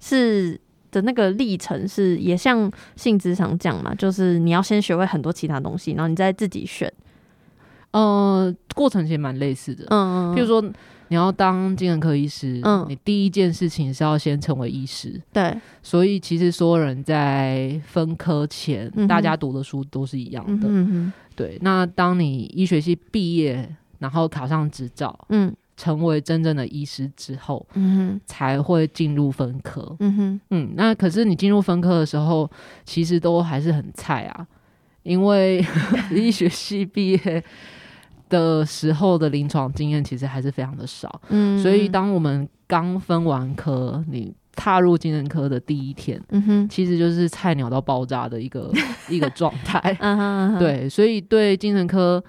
[0.00, 0.58] 是
[0.90, 6.90] 的那个历程是也像性咨商讲嘛，就是你要先学会很多其他东西，然后你再自己选。
[7.90, 9.84] 呃，过程其实蛮类似的。
[9.90, 10.34] 嗯嗯。
[10.34, 10.64] 譬如说。
[11.08, 15.56] 你要当精神科医师，嗯，你第一件事情是要先成为医师，对。
[15.82, 21.58] 所以其实所有人在分科前，嗯、大家读的书都是一样的，嗯，对。
[21.62, 30.72] 那当你医学系毕业，然后考上执照，嗯，成为真正的医师之后，嗯，才会进入分科，嗯哼，嗯。
[30.74, 32.50] 那可是你进入分科的时候，
[32.84, 34.46] 其实都还是很菜啊，
[35.04, 35.64] 因为
[36.10, 37.44] 医学系毕业。
[38.28, 48.72] 的时候的临床经验其实还是非常的少，嗯，所以当我们刚分完科，你踏入精神科的第一天，嗯哼，其实就是菜鸟到爆炸的一个
[49.08, 50.16] 一个状态，嗯
[50.52, 52.22] 哼，对，所以对精神科，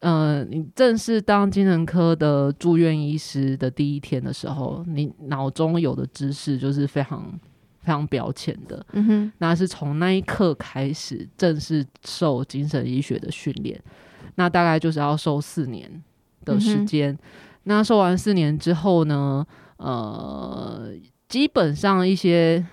[0.00, 7.22] 呃，你正式当精神科的住院医师的第一天的时候，你脑中有的知识就是非常
[7.82, 13.80] 非常表浅的，嗯哼，那是从那一刻开始正式受精神医学的训练。
[14.36, 16.02] 那大概就是要收四年
[16.44, 17.18] 的时间，嗯。
[17.64, 20.92] 那收完四年之后呢，呃，
[21.28, 22.66] 基本上一些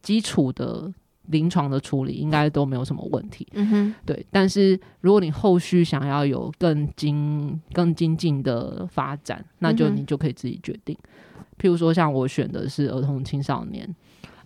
[0.00, 0.92] 基础的
[1.26, 3.46] 临床的处理应该都没有什么问题。
[3.52, 4.24] 嗯哼，对。
[4.30, 10.96] 但是如果你后续想要有更精、更精进的发展，那就你就可以自己决定。
[11.36, 13.92] 嗯、譬如说，像我选的是儿童青少年。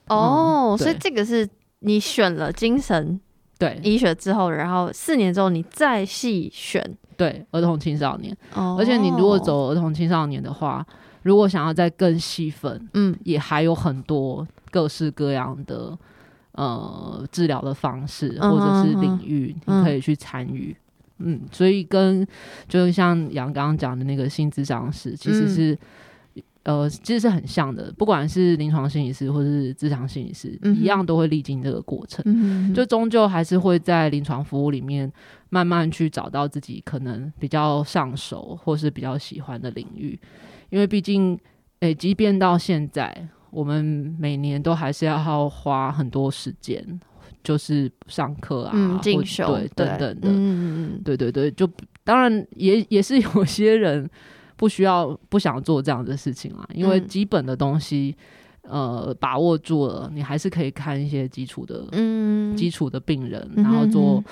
[0.09, 1.47] 哦，嗯、所以这个是
[1.81, 3.21] 你选了精神。
[3.61, 6.83] 对医学之后，然后四年之后你再细选，
[7.15, 8.35] 对儿童青少年。
[8.55, 10.85] 哦，而且你如果走儿童青少年的话，
[11.23, 15.97] 如果想要再更细分，嗯，也还有很多各式各样的
[16.53, 20.75] 呃治疗的方式或者是领域，你可以去参与。
[21.19, 22.27] 嗯，嗯，所以跟
[22.67, 25.75] 就是像杨刚刚讲的那个性咨商师，其实是。
[25.75, 25.79] 嗯
[26.71, 35.11] 呃，其实是很像的，不管是临床心理师或是咨商心理师，嗯，一样都会历经这个过程，嗯，就终究还是会在临床服务里面
[35.49, 40.17] 慢慢去找到自己可能比较上手或是比较喜欢的领域，
[40.71, 41.35] 因为毕竟，
[41.81, 47.01] 诶、欸，即便到现在，我们每年都还是要花很多时间
[47.43, 51.69] 就是上课啊，进修对等等的，对对对，就
[52.05, 54.09] 当然也也是有些人
[54.61, 58.15] 不需要不想做这样的事情啊，因为基本的东西。
[58.63, 64.23] 呃，把握住了，你还是可以看一些基础的，嗯，基础的病人，然后做。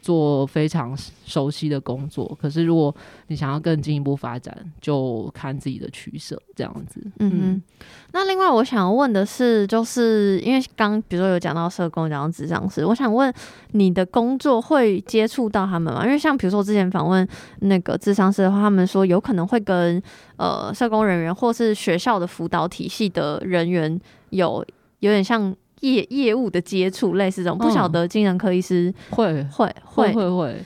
[0.00, 2.94] 做非常熟悉的工作，可是如果
[3.26, 7.00] 你想要更进一步发展，就看自己的取舍这样子。
[7.18, 7.62] 嗯哼，
[8.12, 13.32] 那另外我想问的是，就是因为刚比如说有讲到社工，讲到咨商师，我想问
[13.72, 16.04] 你的工作会接触到他们吗？
[16.04, 17.26] 因为像比如说我之前访问
[17.60, 20.02] 那个智商师的话，他们说有可能会跟
[20.36, 24.64] 呃社工人员或是学校的辅导体系的人员有
[25.00, 25.54] 有点像。
[25.80, 30.12] 业业务的接触，类似这种，不晓得精神科医师会会会。
[30.12, 30.64] 会会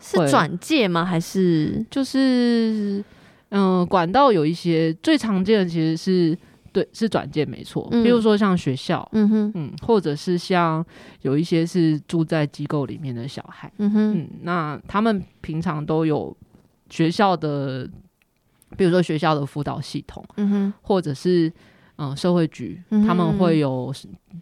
[0.00, 1.02] 是转介吗？
[1.04, 1.82] 还是？
[1.90, 3.02] 就是
[3.48, 6.38] 嗯、呃，管道有一些最常见的其实是
[6.72, 9.52] 对是转介没错，比如说像学校，嗯哼。
[9.54, 10.84] 嗯，或者是像
[11.22, 14.18] 有一些是住在机构里面的小孩，嗯哼。
[14.18, 16.36] 嗯，那他们平常都有
[16.90, 17.88] 学校的，
[18.76, 21.50] 比如说学校的辅导系统，嗯哼，或者是。
[21.96, 23.94] 嗯，社会局他们会有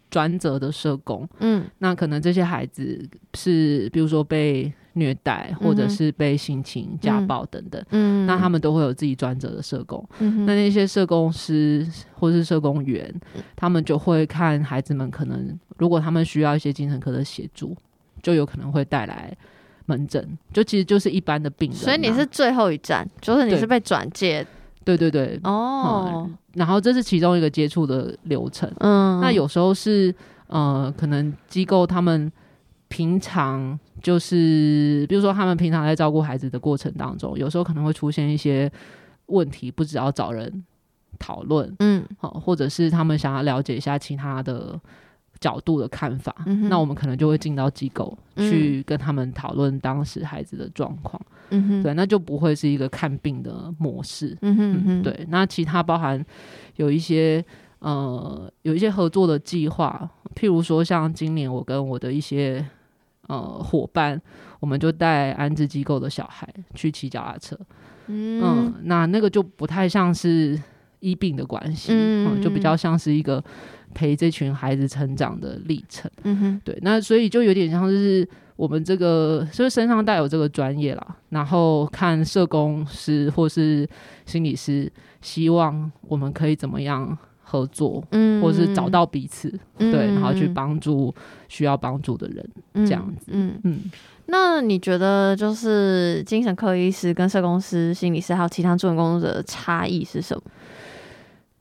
[0.09, 13.13] 专责的社工，嗯，那可能这些孩子是比如说被虐待，或者是被性侵、家暴等等，嗯，那他们都会有自己专责的社工，嗯，那那些社工师或是社工员，
[13.55, 17.75] 他们就会看孩子们可能如果他们需要一些精神科的协助，
[18.23, 19.31] 就有可能会带来
[19.85, 24.43] 门诊，就其实就是一般的病人，所以你是最后一站，就是你是被转介。
[24.83, 28.71] 对对对，哦、嗯，然后这是其中一个接触的流程。
[28.79, 30.13] 嗯，那有时候是
[30.47, 32.31] 呃，可能机构他们
[32.87, 38.71] 平常就是，比如说他们平常在照顾孩子的过程当中，有时候可能会出现一些
[39.27, 40.63] 问题，不只要找人
[41.17, 44.79] 讨论，嗯，好，或者是他们想要了解一下其他的
[45.43, 51.21] 角度的看法，嗯、那我们可能就会进到机构去跟他们讨论当时孩子的状况。
[51.49, 54.37] 嗯，对，那就不会是一个看病的模式。
[54.41, 56.25] 嗯哼，嗯哼，对，那其他包含
[56.77, 57.43] 有一些
[57.79, 62.65] 呃，有一些合作的计划，譬如说像今年我跟我的一些
[63.27, 64.19] 呃伙伴，
[64.61, 67.59] 我们就带安置机构的小孩去骑脚踏车。
[68.07, 70.59] 嗯，嗯，那那个就不太像是
[71.01, 73.43] 医病的关系，嗯，嗯，就比较像是一个
[73.93, 76.09] 陪这群孩子成长的历程。
[76.23, 78.27] 嗯哼，对，那所以就有点像是。
[78.55, 83.85] 我们这个就是身上带有这个专业啦，然后看社工师或是
[84.27, 84.89] 心理师，
[85.21, 91.13] 希望我们可以怎么样合作，嗯，或是找到彼此，嗯、对，然后去帮助
[91.49, 93.79] 需要帮助的人，嗯、这样子，嗯嗯。
[94.27, 100.43] 那你觉得就是精神科医师跟社工师、心理师还有其他助人工作者的差异是什么？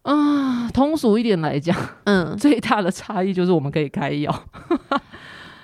[0.03, 4.45] 啊，通俗一点来讲，嗯，最大的差异就是我们可以开药。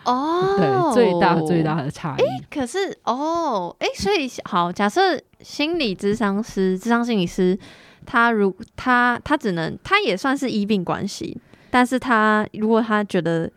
[0.05, 0.57] 哦，
[0.95, 2.23] 对，最大最大的差异。
[2.23, 7.59] 哎，可是哦，哎，所以好，假设心理咨商师、智商心理师，
[8.07, 11.37] 他如他他只能，他也算是医病关系，
[11.71, 13.51] 但是他如果他觉得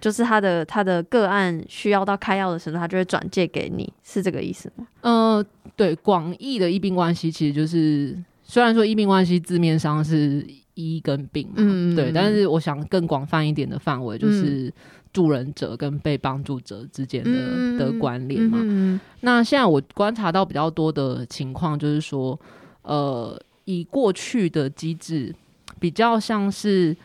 [0.00, 4.84] 就是他的他的个案需要到开药的时候，他就会转借给你，是这个意思吗？
[5.02, 8.18] 嗯、呃，对，广义的医病关系其实就是，
[8.52, 14.66] 虽然说医病关系字面上是医跟病，嗯，对，但是我想更广泛一点的范围就是。
[14.66, 14.72] 嗯
[15.12, 22.40] 助人者跟被帮助者之间的、嗯、的关联嘛，那现在我观察到比较多的情况，就是说，
[22.80, 25.30] 呃，以过去的机制，
[25.78, 26.96] 比较像是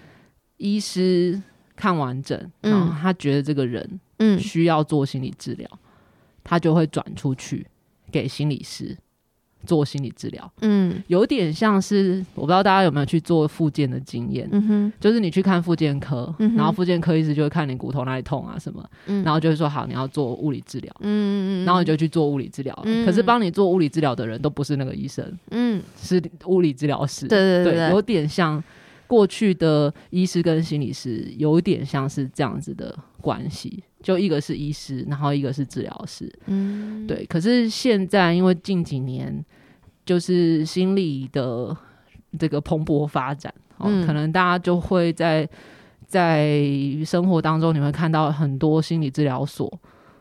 [0.55, 1.37] 医师
[1.75, 3.99] 看完整，嗯、然后他觉得这个人
[4.39, 5.79] 需要做心理治疗，嗯、
[6.45, 7.67] 他就会转出去
[8.09, 8.97] 给心理师。
[9.67, 27.37] 做心理治疗，嗯，有点像是我不知道大家有没有去做复健的经验，嗯哼，就是你去看复健科，嗯，然后复健科医师就会看你骨头哪里痛啊什么，嗯，然后就会说好，你要做物理治疗，嗯嗯，然后你就去做物理治疗，嗯，可是帮你做物理治疗的人都不是那个医生，嗯，是物理治疗师，对。
[27.37, 28.63] 对对，对，有点像。
[29.09, 37.25] 过去的医师跟心理师有点像是这样子的关系，就一个是医师，然后一个是治疗师，嗯，对。
[37.27, 39.33] 可是现在因为近几年
[40.07, 41.75] 就是心理的
[42.39, 45.47] 这个蓬勃发展，哦，嗯，可能大家就会在
[46.07, 46.59] 在
[47.05, 49.71] 生活当中你会看到很多心理治疗所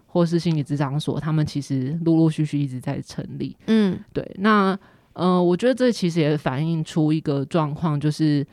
[0.06, 4.30] 或是心理咨商所，他们其实陆陆续续一直在成立，嗯，对。
[4.40, 4.78] 那
[5.14, 8.46] 呃，我觉得这其实也反映出一个状况，就是。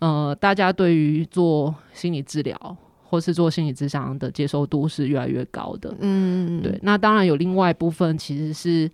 [0.00, 5.94] 呃，大家对于做心理治疗或是做心理咨商的接受度是越来越高的。
[6.00, 6.78] 嗯，对。
[6.82, 8.90] 那当然有另外一部分，其实是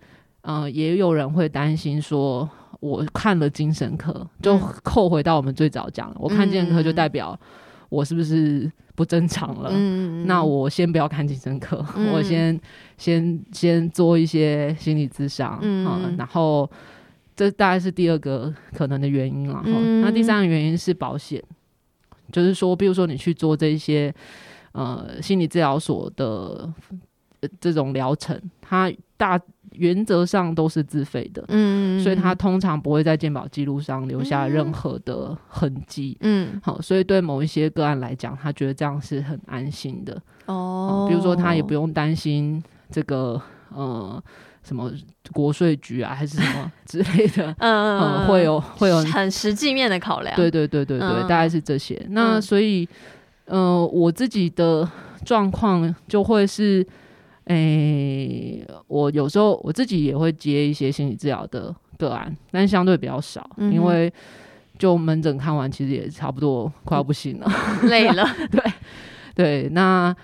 [0.47, 7.37] 呃，也有人会担心说，我看了精神科，就扣回到我们最早讲了，我看精神科就代表
[7.89, 9.69] 我是不是不正常了？
[9.73, 12.57] 嗯，那我先不要看精神科，嗯、我先
[12.97, 16.69] 先先做一些心理咨商，嗯，嗯，然后
[17.35, 19.61] 这大概是第二个可能的原因了。
[19.65, 21.43] 嗯、那第三个原因是保险，
[22.31, 24.15] 就是说，比如说你去做这些
[24.71, 26.71] 呃心理治疗所的
[27.59, 29.37] 这种疗程，它大。
[29.73, 44.21] 原则上都是自费的，嗯，所以他通常不会在鉴保记录上留下任何的痕迹，嗯，好，所以对某一些个案来讲，他觉得这样是很安心的，哦，比如说他也不用担心这个呃
[44.63, 44.91] 什么
[45.31, 52.03] 国税局啊还是什么之类的， 嗯嗯，会有会有很实际面的考量，对对对对对，大概是这些。
[52.09, 52.87] 那所以，
[53.45, 54.89] 呃，我自己的
[55.25, 56.85] 状况就会是。
[57.47, 64.11] 诶、欸，我有时候我自己也会接一些心理治疗的个案，但相对比较少，嗯、因为
[64.77, 67.51] 就门诊看完，其实也差不多快要不行了，
[67.83, 68.25] 累了。
[68.51, 68.63] 对
[69.35, 70.15] 对，那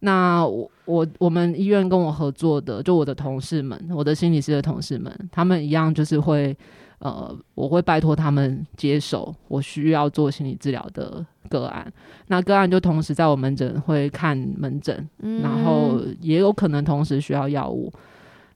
[0.00, 6.56] 那我我我们医院跟我合作的，就我的同事们，我的心理师的同事们，他们一样就是会。
[7.00, 11.92] 呃，我会拜托他们接手我需要做心理治疗的个案，
[12.26, 17.92] 那个案就同时在我门诊会看门诊，嗯、然后也有可能同时需要药物，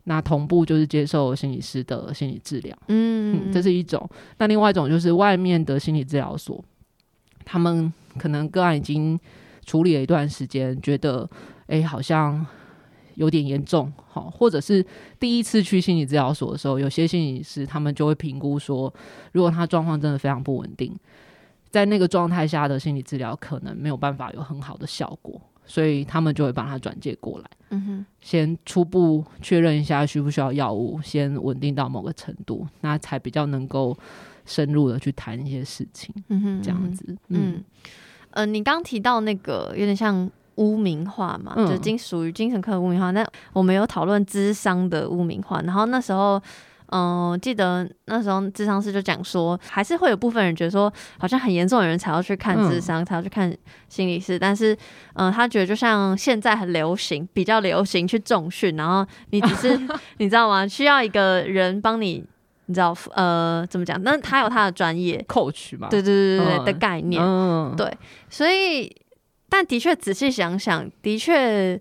[0.05, 4.09] 那同步就是接受心理师的心理治疗，嗯，嗯，这是一种。
[4.39, 6.65] 那另外一种就是外面的心理治疗所，
[7.45, 9.19] 他们可能个案已经
[9.65, 11.29] 处理了一段时间，觉得
[11.67, 12.45] 哎、欸，好像。
[13.15, 14.85] 有点严重，好，或者是
[15.19, 18.93] 第一次去心理治疗所的时候，有些心理师他们就会评估说，
[19.33, 20.95] 如果他状况真的非常不稳定，
[21.71, 33.97] 在那个状态下的心理治疗可能没有办法有很好的效果，所以他们就会把他转介过来，嗯哼，先初步确认一下需不需要药物，先稳定到某个程度，那才比较能够
[34.45, 37.65] 深入的去谈一些事情，嗯哼，这样子，嗯，嗯，
[38.31, 40.31] 呃，你刚提到那个有点像。
[40.57, 43.11] 污名化嘛，就精属于精神科的污名化。
[43.11, 46.35] 那、嗯、我们有讨论智商的污名化，然后那时候，
[46.87, 53.55] 嗯、呃，记得那时候智商师就讲说，还是会有部分人觉得说，好像很严重的人才要去看智商，嗯、才要去看
[53.89, 54.39] 心理师。
[54.39, 54.75] 但是，
[55.15, 59.81] 嗯、呃，他觉得就像现在很流行，比较流行去重训，然后你只是
[60.19, 60.69] 你知道吗？
[60.69, 62.23] 需要一个人帮你，
[62.67, 64.03] 你知道，呃，怎么讲？
[64.03, 65.89] 那他有他的专业，coach 嘛？
[65.89, 67.91] 对对对对对的概念，嗯、对，
[68.29, 68.95] 所以。
[69.53, 71.79] 但的确，仔细想想，的确，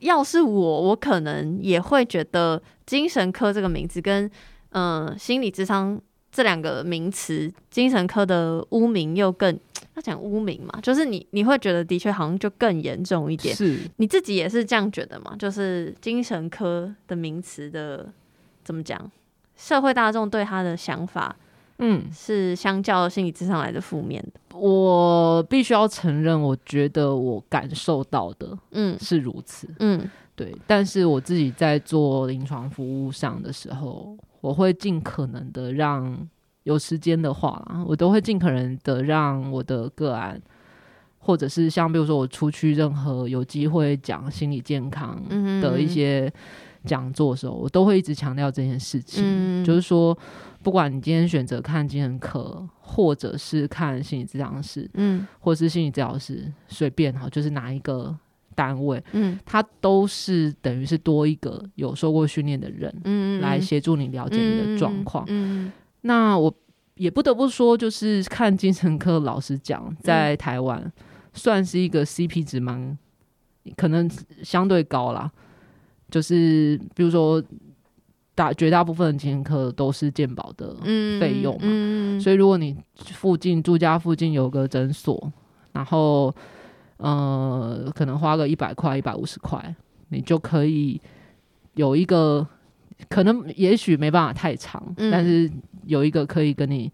[0.00, 4.30] 要是我，我可能也会觉得精神科这个名字跟
[4.72, 5.98] 嗯、呃、心理智商
[6.30, 9.58] 这两个名词，精神科的污名又更
[9.94, 13.56] 要讲污名嘛，就是你你会觉得的确好像就更严重一点。
[13.56, 15.34] 是，你自己也是这样觉得吗？
[15.38, 18.12] 就是精神科的名词的
[18.62, 19.10] 怎么讲，
[19.56, 21.34] 社会大众对他的想法。
[21.78, 24.40] 嗯，是相较心理智商来的负面的。
[24.56, 29.68] 我必须要承认，我觉得我感受到的，嗯，是如此。
[29.80, 30.54] 嗯，对。
[30.66, 36.16] 但是我自己在做临床服务上的时候，我会尽可能的让
[36.62, 40.40] 有时间的话，我都会尽可能的让我的个案，
[41.18, 45.20] 或者是像比如说我出去任何有机会讲心理健康
[45.60, 46.32] 的一些
[46.84, 50.16] 讲座的时候，我都会一直强调这件事情，嗯，就是说。
[50.62, 58.16] 不管你今天选择看精神科，或者是看心理治疗师，嗯，或者是心理治疗师，随便哈，就是哪一个
[58.54, 65.70] 单位，嗯，它都是等于是多一个有受过训练的人，嗯，来协助你了解你的状况，嗯，
[66.00, 66.50] 那我
[66.94, 70.90] 也不得不说，就是看精神科，老实讲，在台湾
[71.34, 72.96] 算是一个 CP 值蛮
[73.76, 74.10] 可能
[74.42, 75.30] 相对高啦，
[76.14, 77.42] 就是比如说。
[78.36, 80.74] 大绝大部分的精神科都是健保的
[81.20, 82.76] 费用嘛，嗯嗯、所以如果你
[83.12, 85.32] 附近住家附近有个诊所，
[85.70, 86.34] 然后
[86.96, 89.72] 呃可能花个一百块、一百五十块，
[90.08, 91.00] 你就可以
[91.74, 92.44] 有一个
[93.08, 95.48] 可能也许没办法太长，嗯、但是
[95.86, 96.90] 有一个可以跟你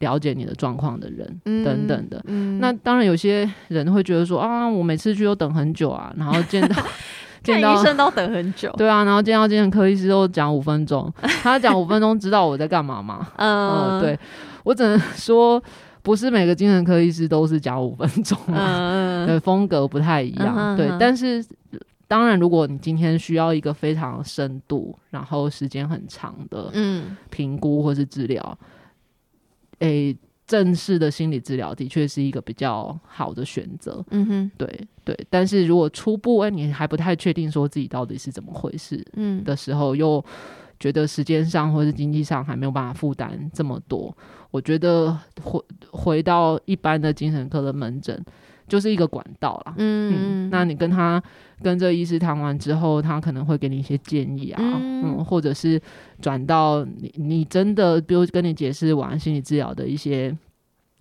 [0.00, 2.22] 了解你的状况的人、嗯、等等的。
[2.26, 6.76] 嗯、那当然有些人会觉得说啊，我每次去都等很久啊，然后见到。
[7.44, 11.12] 见到医生都等很久，对啊，然后见到精神科医师都讲五分钟，
[11.44, 13.28] 他讲五分钟知道我在干嘛吗？
[13.36, 14.18] 嗯、呃，对，
[14.64, 15.62] 我只能说，
[16.02, 21.44] 不是每个精神科医师都是讲五分钟，嗯，对，风格不太一样，嗯、对，但是
[22.08, 28.58] 当然，如果你今天需要一个非常深度，然后时间很长的嗯评估或是治疗，
[29.80, 30.18] 诶、欸。
[30.46, 35.26] 正式的心理治疗的确是一个比较好的选择，嗯哼，对对。
[35.28, 40.24] 但是如果初步哎，你还不太确定说自己到底是怎么回事，嗯的时候，嗯、又
[40.78, 44.16] 觉得时间上或是经济上还没有办法负担这么多，
[44.52, 45.60] 我觉得回
[45.90, 48.24] 回到一般的精神科的门诊
[48.68, 49.74] 就是一个管道啦。
[49.78, 51.22] 嗯，嗯，那你跟他
[51.62, 55.80] 跟这医师谈完之后，他可能会给你一些建议啊，嗯，嗯，或者是
[56.20, 60.36] 转到你你真的比如跟你解释完心理治疗的一些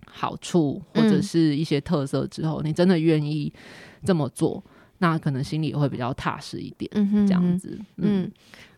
[0.07, 3.51] 好处或者是一些特色之后，嗯，你真的愿意
[4.03, 4.63] 这么做，
[4.99, 6.89] 那可能心里也会比较踏实一点。
[6.93, 8.31] 嗯哼，这样子，嗯，嗯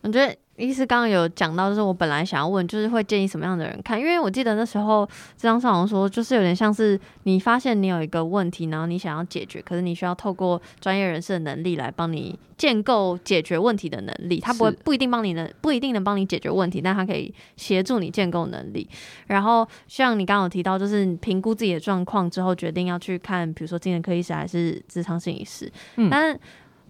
[0.08, 0.36] 我觉得。
[0.60, 4.00] 医师刚刚有讲到，就是我本来想要问，就是会建议什么样的人看？
[4.00, 14.40] 因为我记得那时候这张上好像说，就是有点像是你发现你有一个问题，然后你想要解决，可是你需要透过专业人士的能力来帮你建构解决问题的能力。
[14.40, 18.90] 他不会不一定帮你能不一定能帮你解决问题，但他可以协助你建构能力。
[19.28, 25.72] 然后像你刚刚有提到，就是评估自己的状况之后，决定要去看，比如说精神科医师还是咨商心理师。
[25.98, 26.36] 嗯，但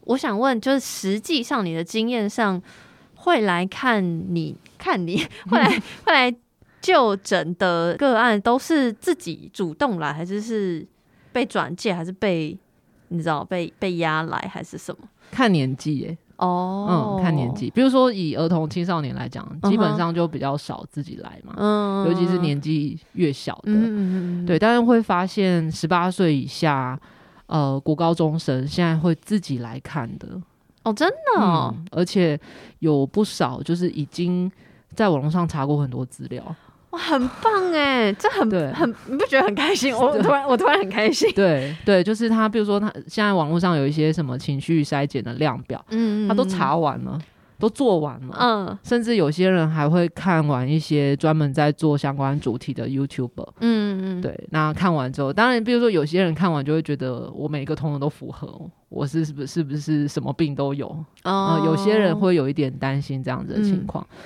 [0.05, 2.63] 我想问，就是实际上你的经验上。
[3.18, 4.01] 会来看
[4.34, 5.18] 你，看你
[5.49, 5.70] 会来
[6.05, 6.34] 会来
[6.80, 10.88] 就诊的个案，都是自己主动来，还是是
[11.34, 12.57] 被转介，还是被
[13.09, 15.07] 你知道被被压来，还是什么？
[15.32, 16.18] 看年纪耶。
[16.38, 17.68] 哦，嗯，看年纪。
[17.72, 24.59] 比如说以儿童青少年来讲，基本上就比较少自己来嘛，嗯，尤其是年纪越小的，嗯，对。
[24.59, 26.97] 但是会发现十八岁以下，
[27.47, 30.39] 呃，国高中生现在会自己来看的。
[30.88, 32.40] 哦，真的哦，嗯，而且
[32.80, 34.50] 有不少就是已经
[34.96, 36.42] 在网络上查过很多资料，
[36.92, 39.94] 哇，很棒哎，这很对很，你不觉得很开心？
[39.94, 41.30] 我突然我突然很开心。
[41.34, 47.20] 对对，就是他，比如说他现在网络上有一些什么情绪筛检的量表，嗯，他都查完了。
[47.60, 60.88] 都做完了，嗯，甚至有些人还会看完一些专门在做相关主题的 YouTuber，嗯嗯，对，那看完之后，当然，比如说有些人看完就会觉得我每个通通都符合，我是是不是是不是什么病都有，
[61.24, 64.18] 哦、呃，有些人会有一点担心这样子的情况，嗯、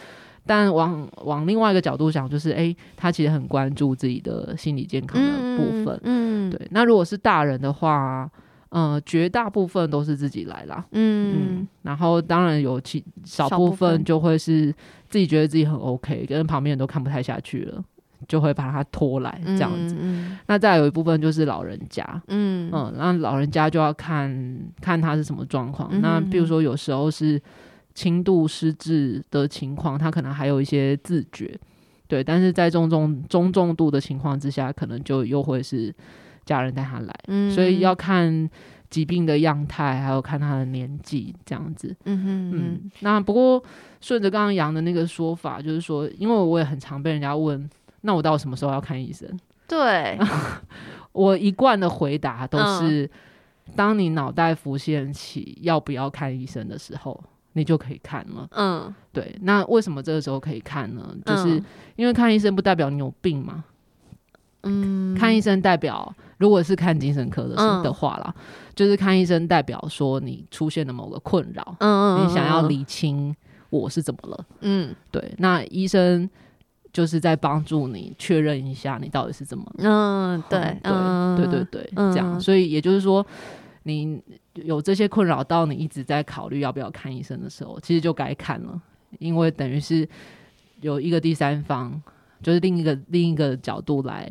[0.45, 6.51] 但往往另外一个角度想，就是诶、欸，他其实很关注自己的心理健康的部分，嗯，嗯。
[6.51, 8.29] 对，那如果是大人的话。
[8.71, 14.73] 呃，绝大部分都是自己来啦，嗯，嗯，然后当然有其少部分就会是
[15.09, 17.83] 自己觉得自己很 OK，跟旁边人都看不太下去了，
[18.29, 19.95] 就会把他拖来这样子。
[19.95, 25.89] 嗯嗯、那再有一部分就是老人家，嗯嗯，那老人家就要看看他是什么状况。
[25.91, 27.37] 嗯、那比如说有时候是
[27.93, 31.59] 轻度失智的情况，他可能还有一些自觉，
[32.07, 35.93] 对，但是在中重中重度的情况之下，可能就又会是。
[36.55, 38.49] 家人带他来，嗯、所以要看
[38.89, 41.95] 疾病的样态，还有看他的年纪这样子。
[42.05, 43.63] 嗯哼嗯，那不过
[44.01, 47.69] 顺着刚刚杨的那个说法，就是说，因为我也很常被人家问，
[48.01, 49.29] 那我到什么时候要看医生？
[49.67, 50.19] 对，
[51.13, 53.05] 我一贯的回答都是，
[53.67, 57.23] 嗯、当你脑袋浮现起要不要看医生的时候，
[57.53, 58.45] 你就可以看了。
[58.51, 59.37] 嗯，对。
[59.43, 61.15] 那为什么这个时候可以看呢？
[61.25, 61.63] 就是
[61.95, 63.63] 因为看医生不代表你有病嘛。
[64.63, 68.43] 嗯，看医生代表，如果是看精神科的时的话啦，嗯、
[68.75, 73.35] 就是看医生代表说你出现了某个困扰，嗯，嗯，嗯，你想要理清
[73.69, 76.29] 我是怎么了，嗯，对，那医生
[76.93, 83.25] 就是在帮助你确认一下你到底是怎么了，嗯，对，嗯、对，对，对，对，这样，所以也就是说，
[83.83, 84.21] 你
[84.53, 88.79] 有这些困扰到你一直在考虑要不要看医生的时候，其实就该看了，
[89.17, 90.07] 因为等于是
[90.81, 91.99] 有一个第三方。
[92.43, 94.27] 就是另一个另一个角度来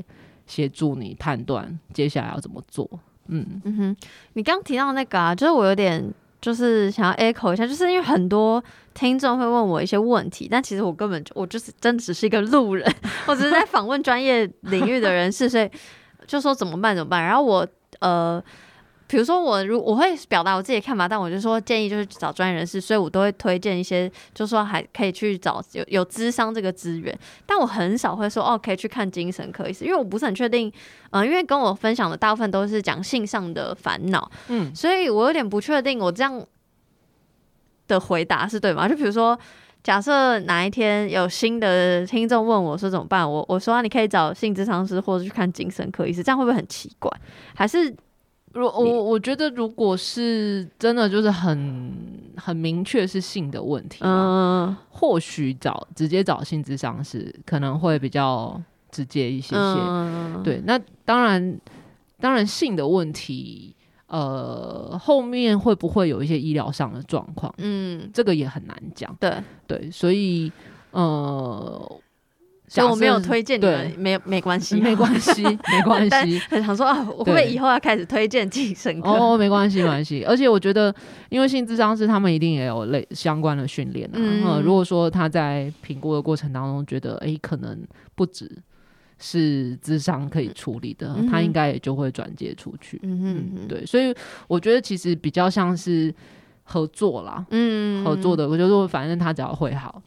[0.51, 2.89] 协助你判断接下来要怎么做。
[3.29, 3.97] 嗯嗯哼，
[4.33, 6.05] 你刚提到那个啊，就是我有点
[6.41, 12.93] 就是想要 echo 一下，就是因为很多听众会问我一些问题，但其实我根本就我就是真的只是一个路人，
[13.29, 15.71] 我只是在访问专业领域的人士，所以
[16.27, 17.23] 就说怎么办怎么办。
[17.23, 17.67] 然后我
[18.01, 18.43] 呃。
[19.11, 30.69] 比如说我如我会表达我自己的看法，但我就说建议就是找专业人士，所以我都会推荐一些，就是说还可以去找有有智商这个资源，但我很少会说哦可以去看精神科医师，因为我不是很确定，
[31.11, 36.41] 嗯、呃，因为跟我分享的大部分都是讲性上的烦恼，嗯，所以我有点不确定我这样
[37.89, 38.89] 的回答是对吗？
[38.89, 39.37] 就比如说
[39.83, 47.11] 假设哪一天有新的听众问我说怎么办，我我说、啊、你可以找性智商师或者去看精神科医师，这样会不会很奇怪？
[47.57, 47.93] 还是？
[48.53, 51.93] 如我我觉得，如果是真的就是很
[52.37, 59.57] 很明确是性的问题，嗯，或许找直接找性咨商是可能会比较直接一些些。
[59.57, 61.61] 嗯、对，那当然
[62.19, 63.75] 当然性的问题，
[64.09, 67.55] 呃，后面会不会有一些医疗上的状况？
[67.59, 69.17] 嗯，这个也很难讲。
[69.21, 69.33] 对
[69.67, 70.51] 对，所以
[70.91, 72.01] 呃。
[72.71, 76.39] 所以我没有推荐你们，没没关系，没关系， 没关系。
[76.49, 79.11] 很想说啊，我会不会以后要开始推荐精神科？
[79.11, 80.23] 哦，没关系，没关系。
[80.23, 80.95] 而且我觉得，
[81.31, 84.15] 因为性智商是他们一定也有类相关的训练啊。
[84.15, 87.77] 嗯，嗯，如果说他在评估的过程当中觉得，哎、欸，可能
[88.15, 88.49] 不止
[89.19, 93.01] 是智商可以处理的，嗯、他应该也就会转介出去。
[93.03, 93.85] 嗯嗯嗯，对。
[93.85, 94.15] 所以
[94.47, 96.15] 我觉得其实比较像是
[96.63, 100.01] 合作啦，嗯，合作的，我就说反正他只要会好。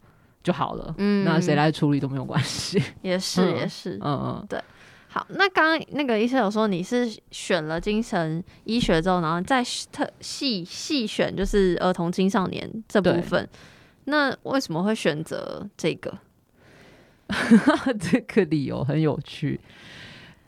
[0.44, 4.62] 就好了，嗯，那谁来处理都没有关系，也是也是，嗯嗯，对，
[5.08, 13.48] 好，那刚刚那个医生有说你是选了精神医学之后，然后再特细细选就是儿童青少年这部分，
[14.04, 16.12] 那为什么会选择这个？
[17.98, 19.58] 这个理由很有趣，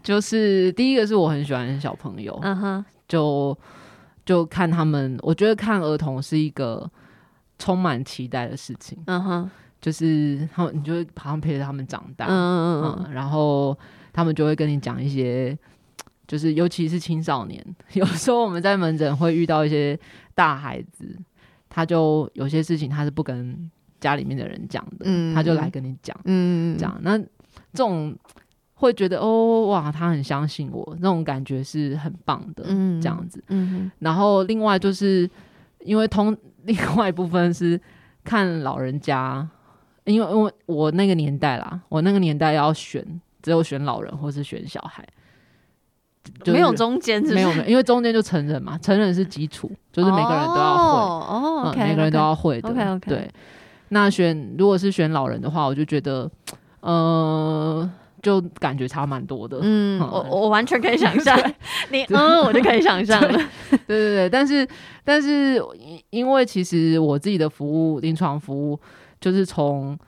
[0.03, 3.57] 就是第一个是我很喜欢小朋友，嗯哼，就
[4.26, 6.88] 就看他们，我觉得看儿童是一个
[7.59, 9.51] 充满期待的事情，嗯哼。
[9.81, 13.77] 就是他们，你就会好像陪着他们长大，嗯嗯嗯，嗯，然后
[14.12, 15.57] 他们就会跟你讲一些，
[16.27, 19.99] 就是尤其是青少年，有时候我们在门诊会遇到一些
[20.35, 21.16] 大孩子，
[21.68, 23.70] 他就有些事情他是不跟
[24.01, 27.27] 家里面的人讲的，嗯，他就来跟你讲，嗯，讲那这
[27.74, 28.16] 种
[28.74, 35.31] 会觉得哦哇，他很相信我，那种感觉是很棒的，嗯，这样子，嗯，然后另外就是
[35.81, 37.81] 因为通 另外一部分是
[38.24, 39.49] 看老人家。
[40.07, 43.04] 因为因为我那个年代啦，我那个年代要选，
[43.42, 45.04] 只有选老人或是选小孩，
[46.42, 53.09] 就是、没有中间，没有没有，因为中间就成人嘛，成人是基础，就是每个人都要会，每个人都要会的，okay, okay.
[53.09, 53.30] 对。
[53.88, 56.30] 那选如果是选老人的话，我就觉得，
[56.80, 57.88] 呃，
[58.22, 59.59] 就感觉差蛮多的。
[59.62, 61.36] 嗯，嗯我我完全可以想象，
[61.90, 63.40] 你嗯，我就可以想象了。
[63.70, 64.66] 对对对，但是
[65.04, 65.61] 但是
[66.11, 68.78] 因为其实我自己的服务，临床服务。
[69.20, 69.98] 就是从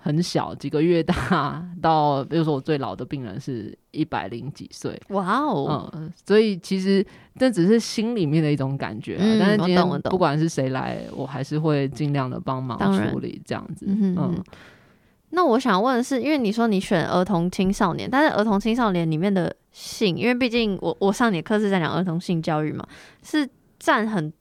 [0.00, 7.06] 很小几个月大到，比如说我最老的病人是一百零几岁，哇哦，嗯，所以其实
[7.36, 12.76] 这只是心里面的一种感觉，嗯，但是今天不管是谁来，我还是会尽量的帮忙
[13.10, 13.86] 处理这样子。
[13.88, 14.44] 嗯，嗯，
[15.30, 22.84] 那我想问的是，因为你说你选儿童青少年，但是儿童青少年里面的性，因为毕竟我我上你的课是在讲儿童性教育嘛，
[23.22, 23.48] 是
[23.78, 24.32] 占很。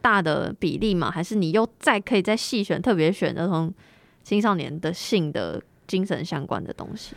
[0.00, 1.10] 大的比例嘛？
[1.10, 3.72] 还是你又再可以再细选，特别选儿童
[4.22, 7.14] 青少年的性的精神相关的东西？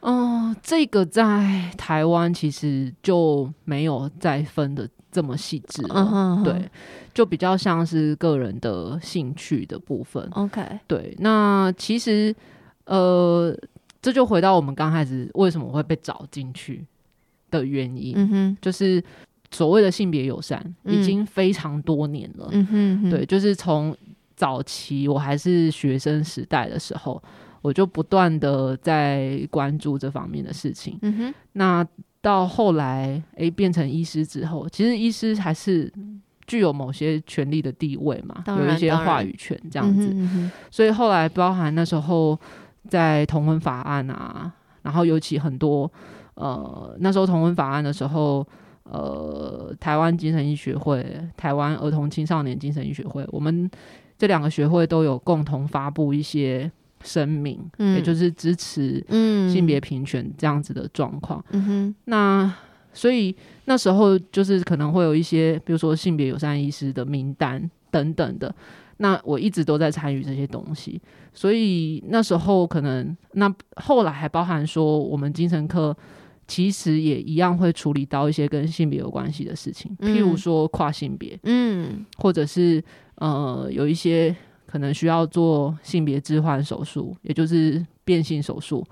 [0.00, 5.94] 哦、呃，这个在台湾其实就没有再分的这么细致了。
[5.94, 6.70] 嗯哼哼，对，
[7.12, 10.28] 就比较像是个人的兴趣的部分。
[10.32, 12.34] OK，对，那其实
[12.84, 13.56] 呃，
[14.00, 16.84] 这就回到我们刚开始为什么会被找进去
[17.50, 18.14] 的原因。
[18.16, 19.02] 嗯哼，就是。
[19.50, 23.96] 所谓的性别友善已经非常多年了，嗯哼哼，对，就是从
[24.34, 27.22] 早期我还是学生时代的时候，
[27.62, 30.98] 我就不断的在关注这方面的事情。
[31.02, 31.86] 嗯哼，那
[32.20, 35.90] 到后来，诶、欸，变成医师之后，其实医师还是
[36.46, 40.08] 具有某些权力的地位嘛，有一些话语权这样子。
[40.12, 42.38] 嗯、所以后来包含那时候
[42.88, 45.90] 在同婚法案啊，然后尤其很多
[46.34, 48.46] 呃，那时候同婚法案的时候。
[48.88, 51.04] 呃，台湾精神医学会、
[51.36, 53.68] 台湾儿童青少年精神医学会，我们
[54.16, 56.70] 这两个学会都有共同发布一些
[57.02, 59.04] 声明，嗯，也就是支持
[59.52, 61.44] 性别平权这样子的状况。
[61.50, 62.54] 嗯哼，那
[62.92, 63.34] 所以
[63.64, 68.54] 那时候就是可能会有一些，比如说性别友善医师的名单等等的。
[68.98, 71.02] 那我一直都在参与这些东西，
[71.34, 75.94] 所以那时候可能那后来还包含说我们精神科。
[76.48, 82.82] 其实也一样会处理到一些跟性别有关系的事情，嗯、譬如说跨性别，嗯，或者是
[83.16, 84.34] 呃有一些
[84.64, 88.86] 可能需要做性别置换手术，也就是变性手术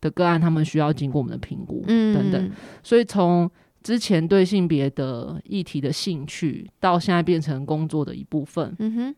[0.00, 2.50] 的个案，他们需要经过我们的评估，嗯，等等。
[2.82, 3.48] 所以从
[3.82, 9.14] 之前对性别的议题的兴趣，到现在变成工作的一部分，嗯哼，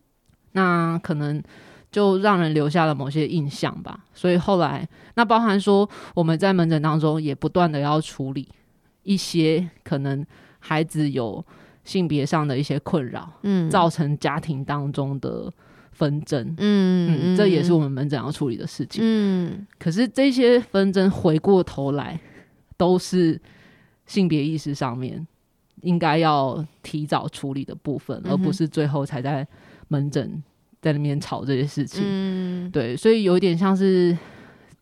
[0.53, 1.43] 那可能。
[1.91, 8.49] 就让人留下了某些印象吧，所以后来那包含说我们在门诊当中也不断的要处理
[9.03, 10.25] 一些可能
[10.61, 11.45] 孩子有
[11.83, 15.53] 性别上的一些困扰，嗯，造成家庭当中的
[15.91, 22.21] 纷争，嗯，嗯，这也是我们门诊要处理的事情，嗯，可是这些纷争回过头来
[22.77, 23.41] 都是
[24.07, 25.27] 性别意识上面
[25.83, 29.45] 应该要提早处理的部分，而不是最后才在
[29.89, 30.41] 门诊。
[30.81, 34.17] 在那边吵这些事情，嗯，对，所以有一点像是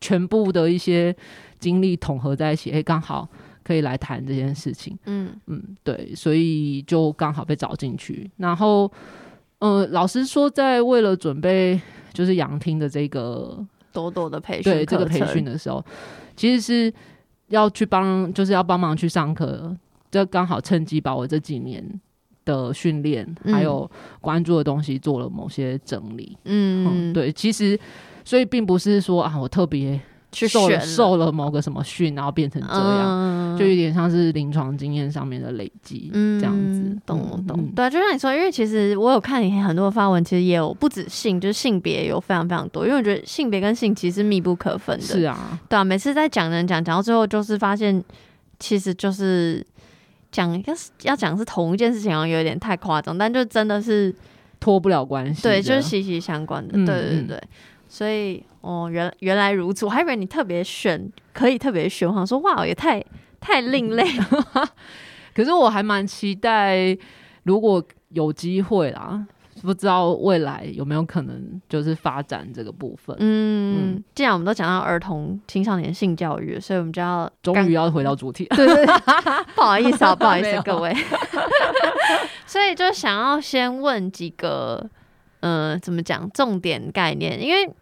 [0.00, 1.14] 全部的一些
[1.58, 3.28] 经历统合在一起，哎，刚好
[3.64, 5.34] 可以来谈这件事情，嗯。
[5.46, 8.30] 嗯，对，所以就刚好被找进去。
[8.36, 8.90] 然后，
[9.58, 11.80] 呃，老实说，在为了准备
[12.12, 15.84] 就是杨听的这个朵朵的培训，对这个培训的时候，
[16.36, 16.94] 其实是
[17.48, 19.76] 要去帮，就是要帮忙去上课，
[20.10, 21.84] 这刚好趁机把我这几年
[22.48, 23.88] 的训练还有
[24.20, 26.36] 关注的东西做了某些整理。
[26.44, 27.78] 嗯，嗯对，其实
[28.24, 30.00] 所以并不是说啊，我特别。
[30.30, 37.46] 去受了受了某个什么训，然后变成这样，嗯、就有点像是临床经验上面的累积，嗯、这样子，懂懂？
[37.46, 42.84] 懂嗯、对，就像你说，因为其实我有看你很多发文，其实也有不止性，就是性别有非常非常多。
[42.84, 45.82] 因为我觉得性别跟性其实密不可分的，是啊，对啊。
[45.82, 48.04] 每次在讲人讲讲到最后，就是发现
[48.58, 49.66] 其实就是
[50.38, 54.14] 讲要要讲是同一件事情，好像有点太夸张，但就真的是
[54.60, 57.42] 脱不了关系，对，就是息息相关的，嗯、对对对对。
[57.88, 63.04] 所以哦，原原来如此，我还以为你特别选，可以特别选，我想说哇，也太
[63.40, 64.70] 太另类了。
[65.34, 66.96] 可是我还蛮期待，
[67.42, 69.26] 如果有机会啦，
[69.62, 73.16] 不知道未来有没有可能就是发展这个部分。
[73.18, 78.46] 嗯，嗯既然我们都讲到儿童青少年性教育，所以我们就要终于要回到主题。
[78.56, 78.94] 对对 对，
[79.54, 80.94] 不好意思啊，不好意思各位。
[82.46, 84.88] 所以就想要先问几个。
[85.40, 86.28] 嗯、呃，怎么讲？
[86.32, 87.72] 重点概念，因为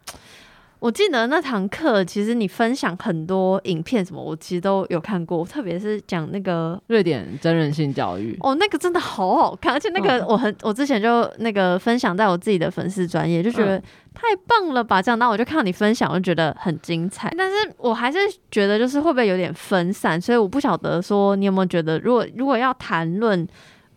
[0.87, 13.81] 我记得那堂课，其实你分享很多影片，什么我其实都有看过，特别是讲那个瑞典真人性教育，哦，那个真的好好看，而且那个我很，我之前就那个分享在我自己的粉丝专业，就觉得
[14.15, 18.19] 太棒了吧，这样，那我就看到你分享，我就觉得很精彩，但是我还是
[18.53, 23.45] 觉得就是会不会有点分散，所以我不晓得说你有没有觉得，如果如果要谈论。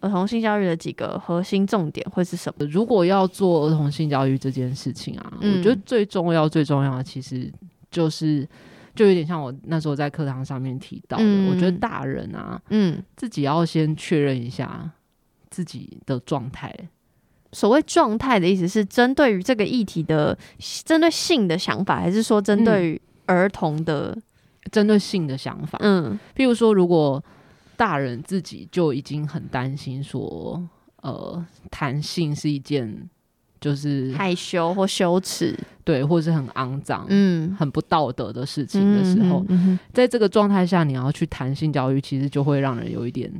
[0.01, 2.65] 儿童性教育的几个核心重点会是什么？
[2.67, 7.51] 如果要做儿童性教育这件事情啊，嗯、我觉得最重要、最重要的其实
[7.91, 8.47] 就是，
[8.95, 14.89] 就有点像我那时候在课堂上面提到的，嗯、我觉得大人啊，嗯，自己要先确认一下
[15.49, 16.73] 自己的状态。
[17.51, 20.37] 所谓状态的意思是针对于这个议题的，
[20.85, 24.15] 针对性的想法，还是说针对于儿童的，
[24.71, 25.79] 针对性的想法？
[25.81, 27.21] 嗯，譬如说，如果
[27.79, 30.61] 大人自己就已经很担心，说，
[31.01, 33.09] 呃，谈性是一件
[33.61, 43.31] 就是害羞或羞耻，对，或者是很肮脏、嗯，很不道德的事情的时候，嗯嗯嗯、在这个状态下，你要去谈性教育，其实就会让人有一点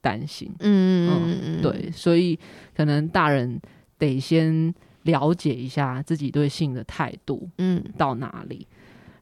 [0.00, 2.38] 担心，嗯嗯嗯，对，所以
[2.76, 3.60] 可能大人
[3.98, 4.72] 得先
[5.02, 8.64] 了解一下自己对性的态度，嗯，到哪里。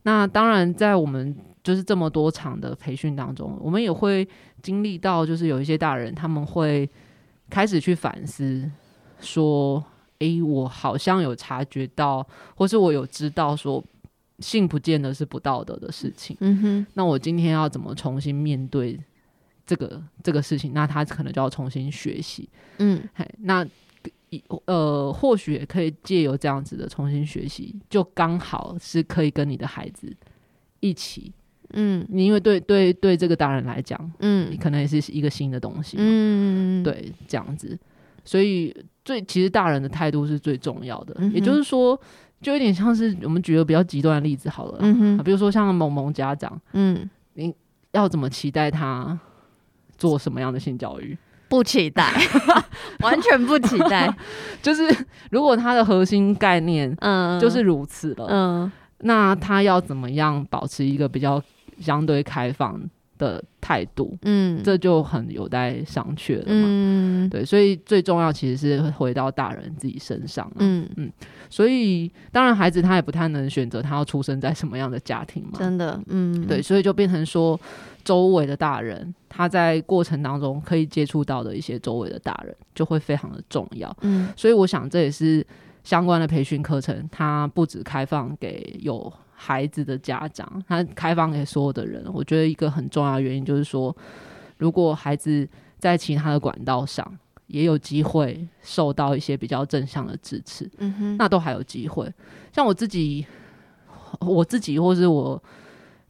[0.03, 1.35] 那当然，在我们。
[1.67, 4.25] 就是这么多场的培训当中，我们也会
[4.67, 6.91] 经历到，就是有一些大人他们会
[7.49, 8.69] 开始去反思，
[9.21, 9.85] 说
[10.19, 13.85] ：“诶，我好像有察觉到，或是我有知道，说
[14.41, 18.99] 性不见得是不道德的事情。”嗯哼，那我今天要怎么重新面对
[19.65, 20.73] 这个这个事情？
[20.75, 22.49] 那他可能就要重新学习。
[22.79, 23.65] 嗯，嘿，那
[24.65, 30.13] 呃，或许也可以借由这样子的重新学习，就刚好是可以跟你的孩子
[30.81, 31.33] 一起。
[31.73, 37.79] 嗯，你因为对对对这个大人来讲，嗯，你可能也是一个新的东西，嗯，对，这样子，
[38.25, 41.99] 所以最其实大人的态度是最重要的，嗯、也就是说，
[42.41, 47.55] 就有点像是我们举个比较极端的例子好了，嗯哼，比如说像萌萌家长，嗯，你
[47.93, 49.19] 要怎么期待他
[49.97, 51.17] 做什么样的性教育？
[51.49, 52.13] 不期待，
[53.01, 54.13] 完全不期待，
[54.61, 54.83] 就是
[55.31, 61.41] 如果他的核心概念，嗯，就是如此了，嗯，那他要怎么样保持一个比较
[61.79, 62.81] 相对开放
[63.19, 66.67] 的态度，嗯，这就很有待商榷了嘛。
[66.69, 70.51] 嗯，对，所以最重要其实是回到大人自己身上。
[70.59, 71.11] 嗯嗯，
[71.49, 75.59] 所以当然孩子他也不太能选择他要出生在什么样的家庭嘛。
[75.59, 77.59] 真的，嗯，对，所以就变成说
[78.05, 83.97] 周围的大人他在过程当中可以接触到的一些周围的大人就会非常的重要。
[84.03, 85.45] 嗯，所以我想这也是
[85.83, 89.11] 相关的培训课程，它不只开放给有。
[89.39, 92.03] 孩子的家长，他开放给所有的人。
[92.13, 93.95] 我觉得一个很重要的原因就是说，
[94.57, 95.47] 如果孩子
[95.79, 97.07] 在其他的管道上
[97.49, 102.11] 也有机会受到一些比较正向的支持，嗯哼，那都还有机会。
[102.51, 103.27] 像我自己，
[104.21, 105.41] 我自己或是我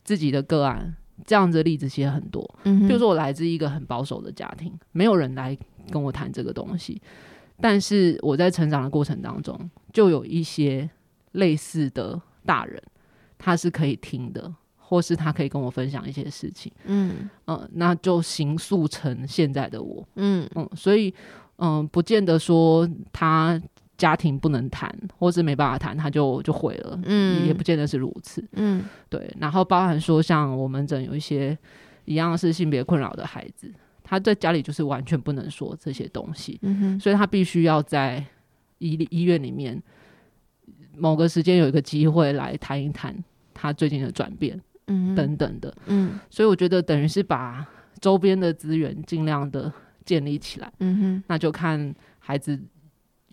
[0.04, 2.48] 自己的个案，这样子的例子其实很多。
[2.62, 5.58] 嗯哼，比如说我来自一个很保守的家庭，没有人来
[5.90, 7.02] 跟我谈这个东西，
[7.60, 10.88] 但是我在成长的过程当中，就有一些
[11.32, 12.80] 类似的大人。
[13.38, 17.28] 他是可以听的，或是他可以跟我分享一些事情，嗯。
[17.46, 20.48] 嗯、呃，那就形塑成现在的我，嗯。
[20.54, 21.12] 嗯，所以
[21.56, 23.60] 嗯、呃，不见得说他
[23.98, 29.34] 家庭不能谈，或是没办法谈，他就就毁了，嗯，也不见得是如此，嗯，对。
[29.38, 31.56] 然后包含说，像我们诊有一些
[32.04, 33.72] 一样是性别困扰的孩子，
[34.02, 38.24] 他在家里就是完全不能说这些东西，嗯哼，所以他必须要在
[38.78, 39.82] 医医院里面。
[40.96, 43.14] 某个时间有一个机会来谈一谈
[43.54, 47.66] 他最近的转变，嗯，等等的，嗯，所以我觉得等于是把
[48.00, 49.72] 周边的资源尽量的
[50.04, 52.58] 建立起来，嗯哼，那就看孩子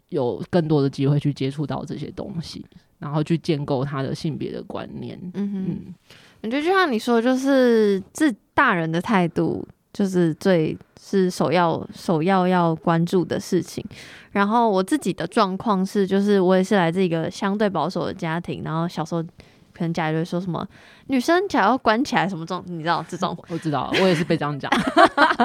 [0.09, 2.65] 有更多的机会去接触到这些东西，
[2.99, 5.93] 然后去建构他的性别的观念，嗯哼，嗯，
[6.41, 9.67] 我觉得就像你说，就是自大人的态度。
[9.95, 10.75] 就是最
[11.19, 13.85] 是首要首要要关注的事情。
[14.31, 18.63] 然后我自己的状况是，就是我也是来自一个相对保守的家庭。
[18.65, 20.67] 然后小时候可能家里会说什么
[21.07, 23.37] 女生脚要关起来什么这种，你知道这种？
[23.47, 24.71] 我知道，我也是被这样讲。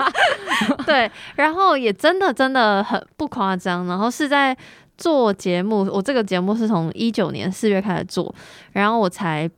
[0.87, 3.87] 对，然后也真的真的很不夸张。
[3.87, 4.57] 然后是在
[4.97, 8.35] 做节目，我这个节目是从一九年四月开始做，
[8.73, 9.49] 然后我才。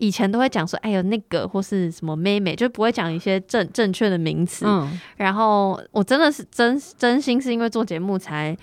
[0.00, 4.64] 以前都会讲说，哎呦那个或是什么妹妹，就不会讲一些正正确的名词。
[4.66, 8.56] 嗯，然后我真的是真真心是因为做节目才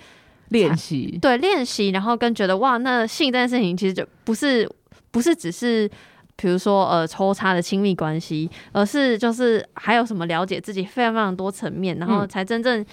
[0.48, 4.68] 练习，对练习，然后跟觉得哇，那性这件事情其实就不是
[5.12, 5.88] 不是只是
[6.34, 12.84] 比如说呃抽插的亲密关系，而是就是还有什么了解自己非常非常多层面，然后才真正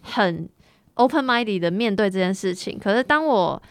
[0.00, 0.48] 很
[0.94, 2.78] open minded 的面对这件事情。
[2.78, 3.62] 可是当我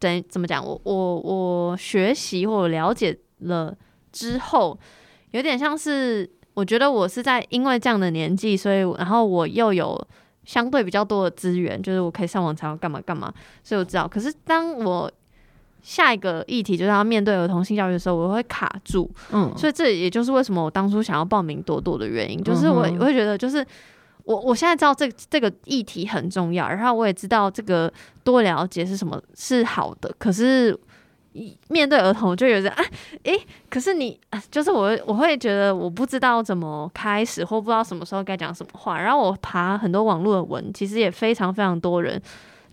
[0.00, 3.16] 等怎么讲，我我我学习或了解。
[3.40, 3.76] 了
[4.12, 4.78] 之后，
[5.32, 10.06] 有点像是我觉得我是在因为这样的年纪，所以然后我又有
[10.44, 13.32] 相对比较多的资源，就是我可以上网查干嘛干嘛，
[13.62, 14.08] 所以我知道。
[14.08, 15.10] 可是当我
[15.82, 19.10] 下一个议题就是要面对儿童性教育的时候，我会卡住。
[19.32, 23.64] 嗯，所以这也就是为什么我当初想要报名多多的原因，就是我我会觉得就是
[24.24, 27.92] 我我现在知道这这个议题很重要，然后我也知道这个
[28.24, 30.78] 多了解是什么是好的，可是。
[31.68, 32.82] 面对儿童，我就有点啊，
[33.24, 34.18] 诶、欸，可是你
[34.50, 39.00] 就是我，我会觉得我不知道怎么开始，或不知道什么时候该讲什么话。
[39.00, 42.20] 然后我爬很多网络的文，其实也非常非常多人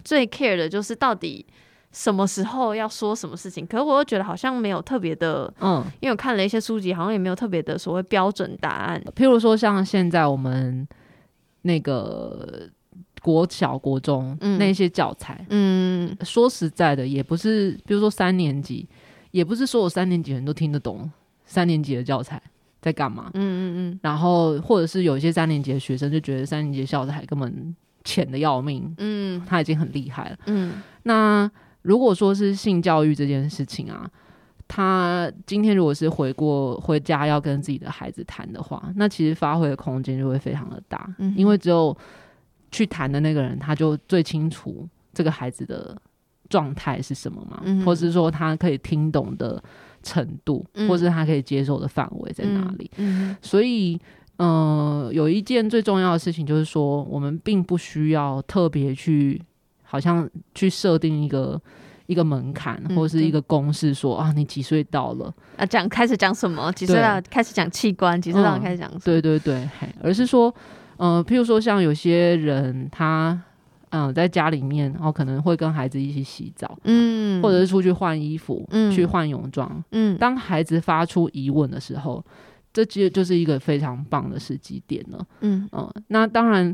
[0.04, 1.46] 最 care 的就是到底
[1.92, 3.66] 什么时候要说什么事情。
[3.66, 9.04] 可是我又觉得好像没有特别的，嗯，因为我看了一些书籍，好像也没有特别的所谓标准答案。
[9.16, 10.88] 譬如说，像现在我们
[11.64, 12.70] 那个。
[13.24, 18.86] 国小、国中、嗯、那些教材，嗯，说实在的，也不是，比如说三年级，
[19.32, 21.10] 也不是所有三年级人都听得懂
[21.46, 22.42] 三年级的教材
[22.82, 31.50] 在干嘛，嗯嗯嗯，然后或者是有一些三年级的学生就觉得三年级的教材根本浅的要命，嗯，他已经很厉害了，嗯，那
[31.82, 34.06] 如果说是性教育这件事情啊，
[34.68, 41.96] 他今天如果是回过回家要跟自己的孩子谈的话，那其实发挥的空间就会非常的大，嗯，因为只有。
[42.74, 45.96] 去谈的那个人，他就最清楚这个孩子的
[46.50, 49.64] 状态是什么嘛，嗯、或是说他可以听懂的
[50.02, 52.90] 程度，嗯、或是他可以接受的范围在哪里。
[53.42, 54.00] 所以，
[54.38, 59.40] 嗯、呃，有一件最重要的事情就是说，我们并不需要特别去，
[59.84, 61.62] 好像去设定一个
[62.08, 65.66] 一个门槛，嗯、或是一个公式说，说啊，你几岁到了啊？
[65.66, 66.72] 讲开始讲什么？
[66.74, 68.20] 几岁到开始讲器官？
[68.20, 69.00] 几岁到开始讲、嗯？
[69.06, 69.70] 对对对，
[70.02, 70.52] 而是说。
[70.98, 73.40] 嗯、呃，譬如说像有些人，他
[73.90, 80.18] 嗯、呃、在家里面，然后可能会跟孩子一起洗澡，嗯，或者是出去换衣服，嗯，去换泳装，嗯。
[80.18, 82.24] 当孩子发出疑问的时候，
[82.72, 85.94] 这其实就是一个非常棒的时机点了，嗯嗯、呃。
[86.08, 86.66] 那当然，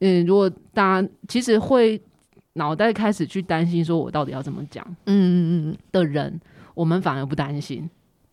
[0.00, 2.00] 嗯、呃，如果大家其实会
[2.54, 6.40] 脑袋开始去担心，说我到底要怎么讲，嗯嗯嗯的人，
[6.74, 7.88] 我们反而不担心。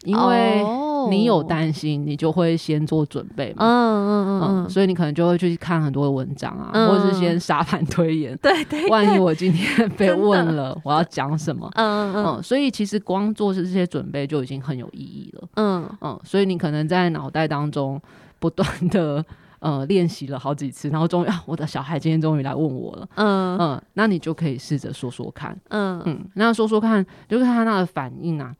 [0.05, 0.61] 因为
[1.09, 3.65] 你有担心，你就会先做准备嘛。
[3.65, 8.37] 嗯嗯嗯嗯，所以你可能就会去看很多的文章啊，或者是先沙盘推演。
[8.41, 11.69] 对对，万一我今天被问了，我要讲什么？
[11.75, 12.43] 嗯嗯嗯。
[12.43, 15.47] 所以其实光做这些准备就已经很有意义了。
[15.55, 16.19] 嗯嗯。
[16.23, 18.01] 所以你可能在脑袋当中
[18.39, 19.23] 不断的
[19.59, 23.07] 呃练习了好几次，然后终于啊，我的小孩今天终于来问我了。
[23.15, 25.57] 嗯嗯，那你就可以试着说说看。
[25.67, 28.55] 嗯嗯，那说说看，就看他那个反应啊。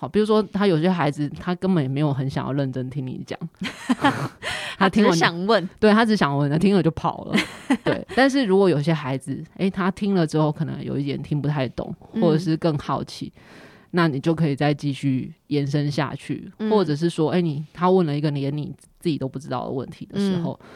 [0.00, 3.38] 好，比如说他有些孩子，他根本也没有很想要认真听你讲，
[4.78, 7.36] 他听了想问，对，他只想问，他听了就跑了。
[7.84, 13.42] 对，但是如果有些孩子，诶、欸，他听了之后可能有一点听不太懂，或者是更好奇，嗯、
[13.90, 20.66] 那你就可以再继续延伸下去，嗯、或者是说，诶、欸，你他问了一个连你自己都不知道的问题的时候，嗯、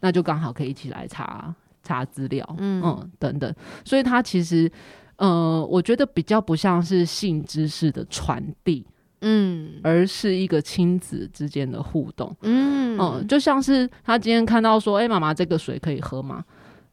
[0.00, 3.54] 那就刚好可以一起来查查资料，嗯，嗯，等等。
[3.84, 4.72] 所以他其实。
[5.20, 8.86] 呃，我觉得比较不像是性知识的传递，
[9.20, 16.42] 嗯，而是一个亲子之间的互动，嗯，呃，就像是他今天看到说，哎，妈妈，这个水可以喝吗？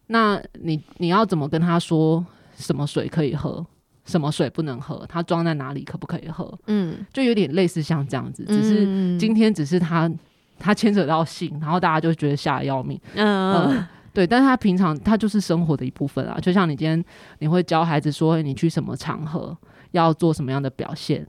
[0.08, 2.26] 那你你要怎么跟他说
[2.58, 3.66] 什么水可以喝，
[4.04, 5.06] 什么水不能喝？
[5.08, 6.54] 它装在哪里可不可以喝？
[6.68, 10.12] 嗯，就有点类似像这样子，只是今天只是他
[10.60, 13.54] 他牵扯到性，然后大家就觉得吓得要命，嗯。
[13.54, 13.88] 呃
[14.18, 17.06] 对，但是他平常他就是生活的一部分啊，就像你今天
[17.38, 19.56] 你会教孩子说，你去什么场合
[19.92, 21.24] 要做什么样的表现，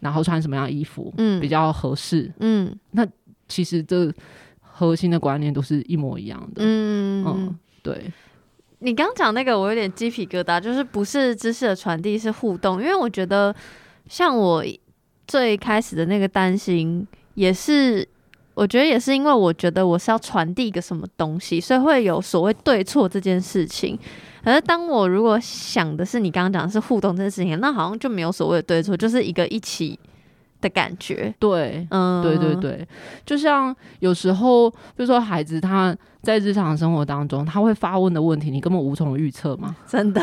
[0.00, 3.06] 然后穿什么样的衣服，嗯，比较合适，嗯，那
[3.46, 4.10] 其实这
[4.62, 8.10] 核心的观念都是一模一样的，嗯嗯，对。
[8.78, 13.54] 你刚讲那个，我有点鸡皮疙瘩，就是不是知识的传递，是互动，因为我觉得
[14.08, 14.64] 像我
[15.26, 18.08] 最开始的那个担心，也是。
[18.54, 23.98] 我觉得也是因为我觉得我是要传递一个什么东西，所以会有所谓对错这件事情。
[24.44, 29.98] 可是当我如果想的是你刚刚讲的是互动这件事情，那好像就没有所谓的对错，就是一个一起
[30.60, 31.34] 的感觉。
[31.38, 32.86] 对，嗯，对对对，
[33.24, 40.22] 就像有时候，比如说孩子他在日常生活当中他会发问的问题，你根本无从预测嘛，真的。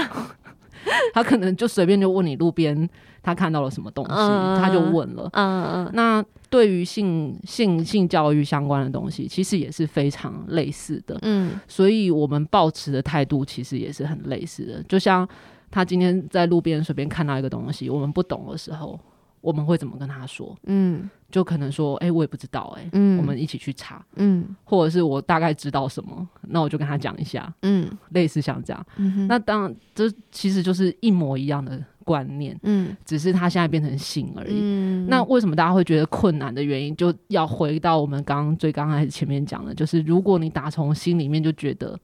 [1.14, 2.90] 他可能就随便就问你路边
[3.22, 5.30] 他看到了什么东西，嗯、他就问了。
[5.34, 5.92] 嗯嗯。
[5.94, 11.18] 那对于性性性教育相关的东西，其实也是非常类似的。
[11.22, 11.52] 嗯。
[11.68, 14.84] 所以我们抱持的态度其实也是很类似的。
[14.84, 15.28] 就像
[15.70, 19.00] 他今天在路边随便看到一个东西，我们不懂的时候，
[19.42, 20.58] 我们会怎么跟他说？
[20.64, 21.10] 嗯。
[21.32, 28.86] 就可能说，哎、欸，我也不知道、欸，哎，嗯，我们一起去查，嗯，或者是我大概知道什么，那我就跟他讲一下，嗯，类似像这样，
[29.30, 41.98] 那当然，这其实就是一模一样的观念，嗯，只是他现在变成性而已，嗯，那为什么大家会觉得困难的原因，就要回到我们刚刚最刚开始前面讲的，就是如果你打从心里面就觉得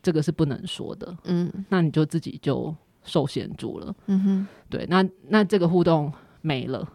[0.00, 2.72] 这个是不能说的，嗯，那你就自己就
[3.02, 6.12] 受限住了，嗯哼，对，那那这个互动
[6.42, 6.86] 没了。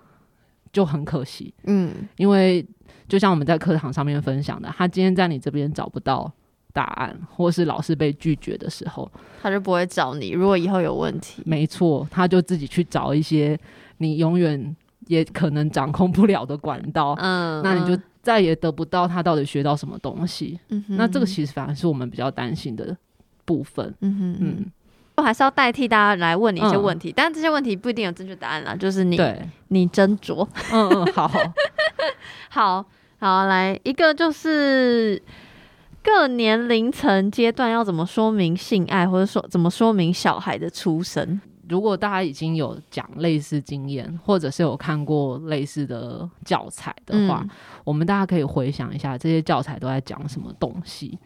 [0.74, 2.66] 就很可惜，嗯，因为
[3.08, 6.30] 就像我们在课堂上面分享的，他今天在你这边找不到
[6.74, 9.10] 答案，或是老师被拒绝的时候，
[9.41, 10.32] 他就不会找你。
[10.32, 13.58] 如果以后有问题，没错，他就自己去找一些
[14.00, 14.76] 你永远
[15.08, 20.60] 也可能掌控不了的管道，嗯，那你就再也得不到他到底学到什么东西。
[20.68, 22.98] 嗯，那这个其实反而是我们比较担心的
[23.46, 23.96] 部分。
[24.02, 24.66] 嗯哼，嗯。
[25.18, 30.47] 我还是要代替大家来问你一些问题，嗯、但这些问题不一定有正确答案啦，就是你对你斟酌。
[30.72, 31.39] 嗯嗯，好好
[32.49, 32.86] 好，
[33.20, 35.22] 好来一个就是
[36.03, 41.39] 各年龄层阶段要怎么说明性爱，或者说怎么说明小孩的出生。
[41.68, 47.49] 如果大家已经有讲类似经验，或者是有看过类似的教材的话，嗯、
[47.84, 51.18] 我们大家可以回想一下这些教材都在讲什么东西，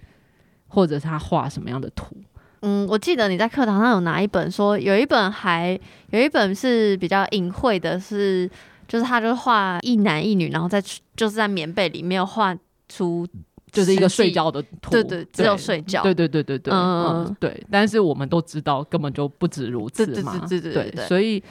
[0.67, 2.15] 或者是他画什么样的图。
[2.61, 5.79] 嗯，我记得你在课堂上有拿一本说，有一本还
[6.11, 8.51] 有一本是比较隐晦的是，是
[8.87, 10.81] 就是他就画一男一女，然后在
[11.15, 12.55] 就是在棉被里面画
[12.87, 13.25] 出
[13.71, 17.63] 就是一个睡觉的图，对对，只有睡觉，对对对对对，嗯嗯对。
[17.71, 21.41] 但是我们都知道根本就不止如此嘛，对对对对，对，所以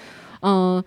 [0.42, 0.82] 嗯，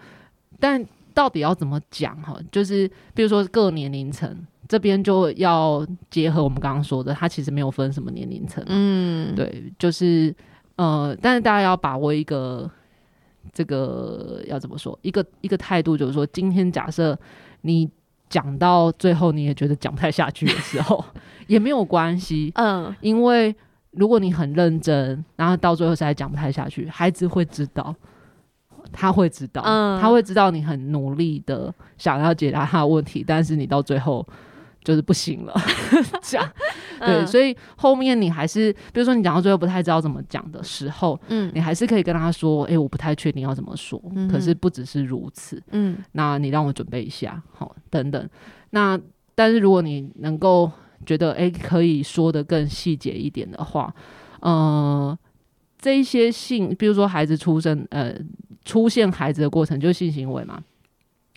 [0.60, 2.38] 但到底要怎么讲哈？
[2.52, 4.46] 就是比如说各年龄层。
[4.72, 10.34] 这边就要结合我们刚刚说的，它其实没有分什么年龄层，嗯，对，就是
[10.78, 12.72] 呃，但是大家要把握一个
[13.52, 17.20] 这个要怎么说，一个一个态度，就是说，今天假设
[17.64, 17.90] 你
[18.30, 21.04] 讲到最后你也觉得讲不太下去的时候，
[21.48, 23.54] 也没有关系，嗯，因为
[23.92, 27.94] 如果你很认真，然后到最后实在讲不太下去，孩子会知道，
[28.94, 34.26] 他会知道，嗯，他会知道你很努力的想要解答他的问题，但是你到最后。
[34.84, 35.54] 就是不行了，
[36.22, 36.52] 这样。
[37.00, 48.30] 对，嗯、所以后面你还是，比如说你讲到最后不太知道怎么讲的时候，嗯，你还是可以跟他说，哎、欸，我不太确定要怎么说，嗯、可是不只是如此，嗯，那你让我准备一下，好，等等，
[48.70, 49.00] 那
[49.34, 50.72] 但是如果你能够
[51.06, 53.92] 觉得，哎、欸，可以说的更细节一点的话，
[54.42, 55.18] 呃，
[55.80, 58.14] 这一些性，比如说孩子出生，呃，
[58.64, 60.62] 出现孩子的过程就是性行为嘛，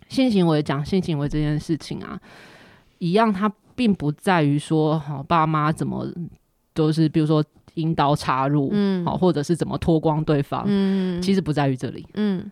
[0.08, 2.20] 性行为讲性行为这件事情啊。
[2.98, 6.06] 一样，它并不在于说，好爸妈怎么
[6.72, 12.50] 都是，比如说引导插入，嗯，好，或者是怎么脱光对方，嗯，其实不在于这里，嗯，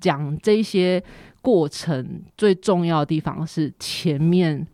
[0.00, 1.02] 讲这些
[1.40, 4.66] 过程最重要的地方是前面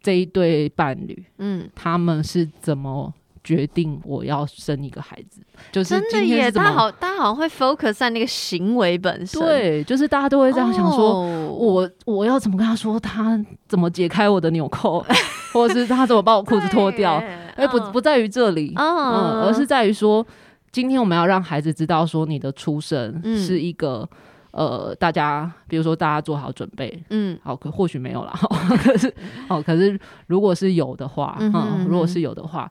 [0.00, 3.12] 这一对伴侣，嗯，他们是怎么。
[3.42, 5.40] 决定我要生一个孩子，
[5.72, 6.50] 就是真的耶！
[6.50, 15.04] 大家好，大家好像会 focus 在那个行为本身，对，就是大家都会这样想说，哦、我我要怎么跟他说，他怎么解开我的纽扣，
[15.54, 17.14] 或者是他怎么把我裤子脱掉？
[17.56, 20.24] 哎，不不在于这里，嗯，嗯，而是在于说，
[20.70, 24.06] 今天我们要让孩子知道，说你的出生是一个，
[24.52, 28.32] 嗯、呃，大家比如说大家做好准备，嗯，好，可或许没有啦，
[28.84, 29.12] 可是
[29.48, 32.70] 哦，可是如果是有的话，嗯，哼嗯，如果是有的话。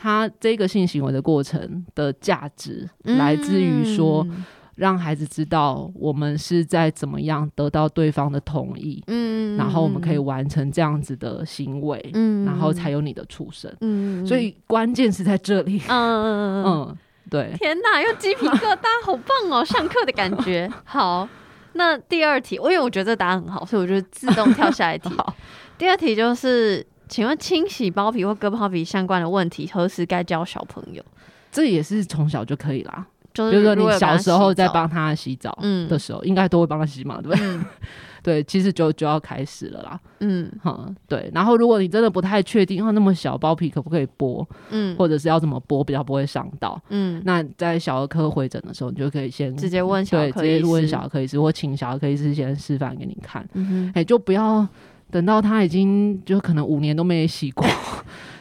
[0.00, 4.24] 他这个性行为的过程的价值，来自于说，
[4.76, 16.96] 让孩子知道我们是在怎么样得到对方的同意，嗯，然后我们可以完成这样子的行为，嗯，然后才有你的出生，嗯，所以关键是在这里，嗯嗯嗯，
[17.28, 21.28] 对，天哪，又鸡皮疙瘩，好棒哦，上课的感觉， 好。
[21.74, 25.10] 那第二题，因为我觉得这答案很好，所以我就自动跳下一题。
[25.78, 31.02] 第二题就是，请问清洗包皮或割包皮相关的问题，何时该教小朋友？
[31.50, 33.06] 这也是从小就可以啦。
[33.34, 35.56] 就是说，你小时候在帮他洗澡
[35.88, 37.46] 的时候，应该都会帮他洗嘛，对不对？
[37.46, 37.64] 嗯、
[38.20, 40.00] 对，其实就就要开始了啦。
[40.18, 41.30] 嗯，好，对。
[41.32, 44.44] 然后，如果你真的不太确定，那么小包皮可不可以剥？
[44.70, 46.80] 嗯，或者是要怎么剥比较不会伤到？
[46.88, 53.42] 嗯，那在小儿科会诊的时候，你就可以先直接问小儿科直接问小儿科医师，或请小儿科医师先示范给你看。
[53.42, 54.66] 哎、嗯欸，就不要
[55.10, 57.66] 等到他已经就可能五年都没洗过。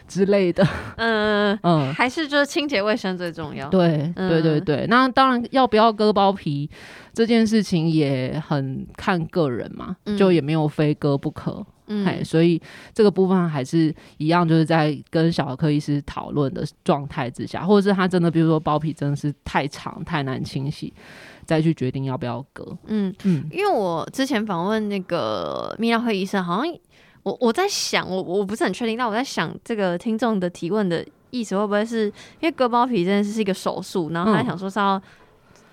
[0.07, 0.65] 之类的，
[0.95, 3.67] 嗯嗯，还是就是清洁卫生最重要。
[3.67, 4.87] 对，嗯、对对对。
[4.87, 6.69] 那当然，要不要割包皮
[7.11, 11.61] 这件事情也很看个人嘛，嗯、就也没有非割不可。
[11.87, 12.59] 嗯，所以
[12.93, 20.93] 这个部分还是一样，就是在跟小儿科医师讨论的状态之下，或者是他真的，比如说包皮真的是太长太难清洗，
[21.47, 22.77] 再去决定要不要割。
[22.85, 26.77] 嗯嗯，因为我之前访问那个泌尿科医生，好像。
[27.23, 32.05] 我我在想，我我不是很确定，但我在想，这个听众的提问的意思会不会是
[32.39, 35.01] 因为割包皮真的是一个手术，然后他想说是要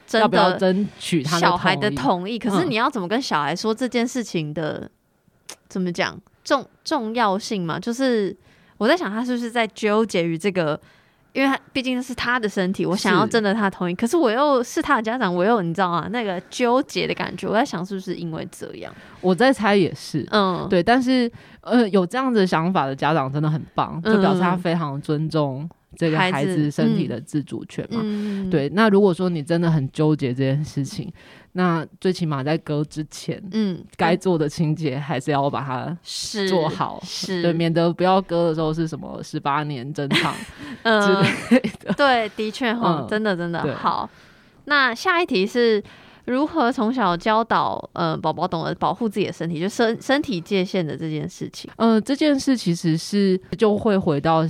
[0.05, 4.91] 真的争取小孩的同意，可是你要怎么跟小孩说这件事情的
[5.68, 7.79] 怎么讲重重要性嘛？
[7.79, 8.37] 就是
[8.77, 10.81] 我在想，他是不是在纠结于这个？
[11.35, 16.07] 因为他毕竟是他的身体，我想要征得他同意，可是我又是他的家长，我又你知道吗？
[16.11, 18.95] 那个纠结的感觉，我在想是不是因为这样？
[19.20, 20.80] 我在猜也是，嗯，对。
[20.80, 21.30] 但是
[21.61, 28.01] 呃，有这样子想法的家长真的很棒，就表示他非常尊重这个孩子身体的自主权嘛。
[28.03, 28.68] 嗯、对。
[28.70, 31.12] 那如果说你真的很纠结这件事情。
[31.57, 35.97] 那最起码在割之前，嗯，该做的清洁还是要把它
[36.49, 40.34] 做好，是，对，免得不要割的时候是什么十八年珍藏
[40.82, 41.92] 之类的。
[41.92, 44.11] 嗯、对，的确哈、嗯，真的真的好。
[44.64, 45.80] 那下一题是
[46.24, 51.70] 如何从小教导呃宝宝懂得保护自己的身体，就身身体界限的这件事情。
[51.76, 54.45] 呃，这件事其实是就会回到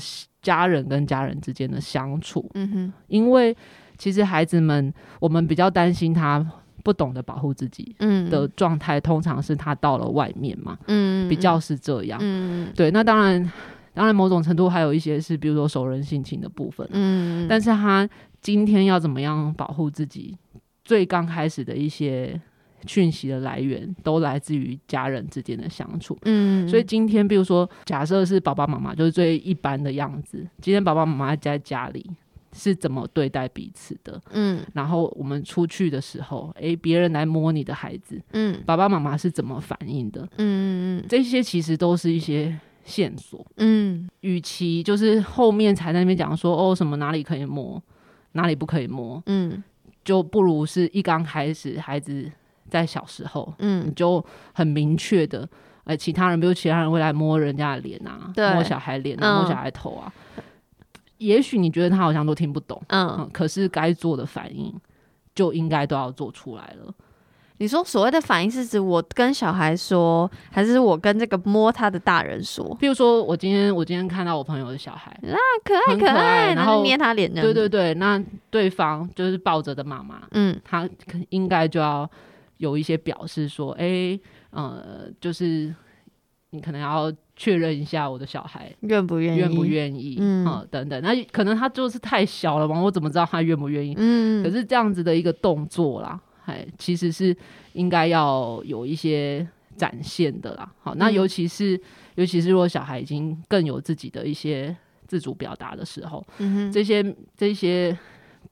[0.44, 2.48] 家人跟家人之间的相处。
[2.54, 3.56] 嗯哼，因为
[3.98, 6.46] 其实孩子们，我们比较担心他。
[6.84, 7.96] 不懂得保护自己
[8.30, 12.90] 的状态，嗯、通常是他到了外面嘛，嗯，比较是这样，嗯，对。
[12.90, 13.52] 那当然，
[13.94, 18.06] 当然某种程度还有一些是，比如说熟人性情的部分，嗯，但是他
[18.42, 20.36] 今天要怎么样保护自己，
[20.84, 22.38] 最刚开始的一些
[22.86, 26.68] 讯息的来源，都来自于家人之间的相处，嗯。
[26.68, 32.10] 所以今天，比如说，假设是爸爸妈妈就是最一般的样子，今天爸爸妈妈在家里。
[32.56, 34.22] 是怎么对待彼此的？
[34.30, 40.22] 嗯，然后我们出去的时候，诶，别人来摸你的孩子，嗯，爸爸妈妈是怎么反应的？
[40.36, 43.44] 嗯嗯嗯，这些其实都是一些线索。
[43.56, 47.82] 嗯，与其就是后面才在那边讲说哦，什么哪里可以摸，
[48.34, 49.60] 哪里不可以摸，嗯，
[50.04, 52.30] 就不如是一刚开始孩子
[52.74, 55.48] 在小时候，嗯，你就很明确的，
[55.84, 60.12] 诶，其他人比如其他人会来摸人家的脸啊，摸小孩脸啊，摸小孩头啊。
[61.18, 64.74] 也许你觉得他好像都听不懂，嗯，嗯，可是该做的反应
[65.36, 66.92] 就应该都要做出来了。
[67.58, 72.76] 你说所谓的反应是指我跟小孩说，还是我跟这个摸他的大人说？
[72.80, 78.20] 比如说我今天我今天看到我朋友的小孩啊，可爱可爱，可爱然后捏他脸，对对对，那
[78.50, 80.86] 对方就是抱着的妈妈，嗯，他
[81.28, 82.10] 应该就要
[82.58, 85.74] 有一些表示说，哎、欸，呃，就是
[86.50, 87.12] 你可能要。
[87.36, 93.92] 确认一下我的小孩愿不愿意，愿不愿意，嗯，嗯，等等，那可能他就是太小了嘛，我怎么知道他愿不愿意？
[93.98, 97.36] 嗯，可是这样子的一个动作啦，哎，其实是
[97.72, 99.44] 应该要有一些
[99.76, 100.72] 展现的啦。
[100.80, 101.80] 好，那尤其是、嗯、
[102.14, 104.76] 尤其是如果小孩已经更有自己的一些
[105.08, 107.04] 自主表达的时候，嗯哼，这些
[107.36, 107.98] 这些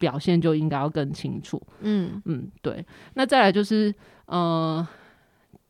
[0.03, 1.63] 表现就应该要更清楚。
[1.83, 2.85] 嗯嗯，对。
[3.15, 3.95] 那再来就是，
[4.27, 4.85] 呃。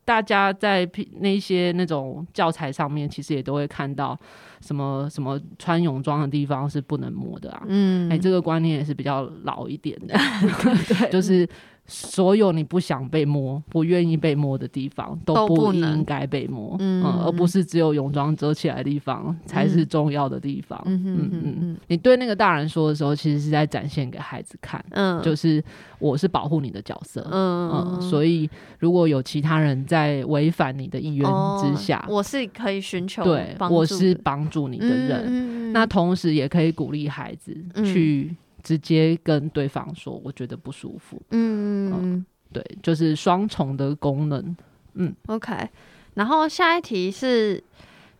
[0.04, 0.84] 大家在
[1.20, 4.18] 那些那种教材上面，其实也都会看到
[4.60, 7.62] 什么什么穿泳装的地方是不能摸的啊。
[7.68, 10.14] 嗯，哎、欸，这个观念也是比较老一点的，
[10.90, 11.48] 对，就是。
[11.86, 20.80] 所有你不想被摸、不愿意被摸的地方都不应该被摸，嗯，嗯，而不是只有泳装遮起来的地方才是重要的地方。
[20.86, 25.62] 嗯嗯嗯嗯，你对那个大人说的时候，其实是在展现给孩子看，嗯，就是
[25.98, 31.28] 我是保护你的角色，嗯嗯，所以如果有其他人在违反你的意愿
[31.60, 37.54] 之下，我是可以寻求对，我是帮助你的人，嗯，那同时也可以鼓励孩子
[37.84, 38.34] 去。
[38.62, 41.20] 直接跟对方说，我觉得不舒服。
[41.30, 44.56] 嗯嗯，对，就是双重的功能。
[44.94, 45.68] 嗯，OK。
[46.14, 47.62] 然后下一题是，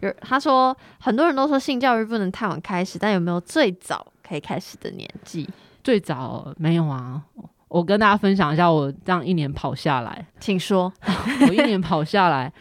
[0.00, 5.48] 有他说很多人都说性教育不能太晚开始，但有没有最早可以开始的年纪？
[5.84, 7.22] 最早没有啊。
[7.68, 10.92] 我跟大家分享一下，我这样一年跑下来，请说。
[11.48, 12.52] 我一年跑下来，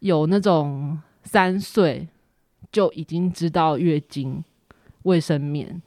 [0.00, 2.06] 有那种三岁
[2.70, 4.44] 就已经知道月经、
[5.04, 5.80] 卫生棉，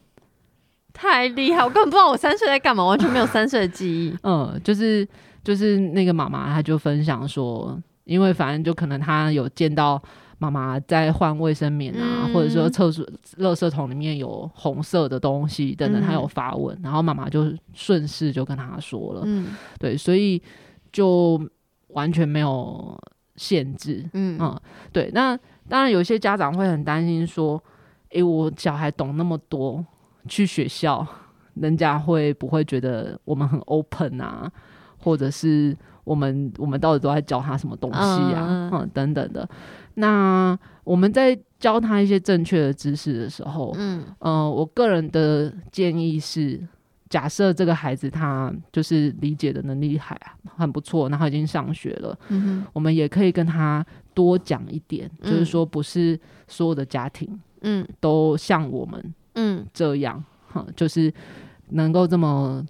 [1.01, 1.63] 太厉害！
[1.63, 4.15] 我根本不知道我三岁在干嘛，完全没有三岁的记忆。
[4.23, 5.07] 嗯，就是
[5.43, 10.01] 就是那个妈妈，她就分享说，因为反正就可能她有见到。
[10.41, 13.05] 妈妈在换卫生棉啊，嗯、或者说厕所
[13.37, 20.41] 垃圾桶里面有红色的东西等等，她有发问，嗯、然后妈妈就顺势就跟她说了，嗯，对，所以
[20.91, 21.39] 就
[21.89, 22.99] 完全没有
[23.35, 24.59] 限制，嗯嗯，
[24.91, 25.11] 对。
[25.13, 25.37] 那
[25.69, 27.63] 当然有些家长会很担心说，
[28.09, 29.85] 诶、欸，我小孩懂那么多，
[30.27, 31.05] 去学校
[31.55, 34.51] 人家会不会觉得我们很 open 啊，
[34.97, 39.47] 或者是我们我们到底都在教他什么东西啊，嗯，嗯等等的。
[39.95, 46.59] 那我们在教他一些正确的知识的时候，嗯，呃，我个人的建议是，
[47.09, 50.19] 假设这个孩子他就是理解的能力还
[50.55, 56.17] 很不错，然后已经上学了，嗯哼，我们也可以跟他多讲一点，嗯，就是说不是
[56.47, 61.11] 所有的家庭，嗯，都像我们，嗯，这样，哈，就是
[61.69, 62.63] 能够这么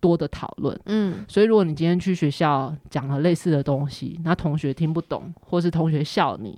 [0.00, 6.56] 多的讨论，嗯，所以如果你今天去学校讲了类似的东西，那同学听不懂，或是同学笑你，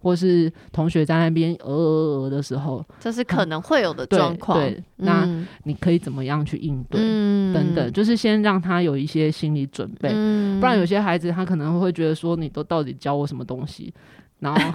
[0.00, 4.58] 或是同学在那边呃呃呃的时候，这是可能会有的状况。
[4.58, 5.26] 对，对，那
[5.62, 7.00] 你可以怎么样去应对？
[7.02, 13.92] 嗯，等等，就是先让他有一些心理准备，嗯，不然有些孩子他可能会觉得说，你都到底教我什么东西，
[14.44, 14.74] 然后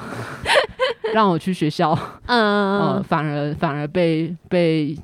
[1.13, 4.97] 让我去学校，嗯，呃，反而反而被被。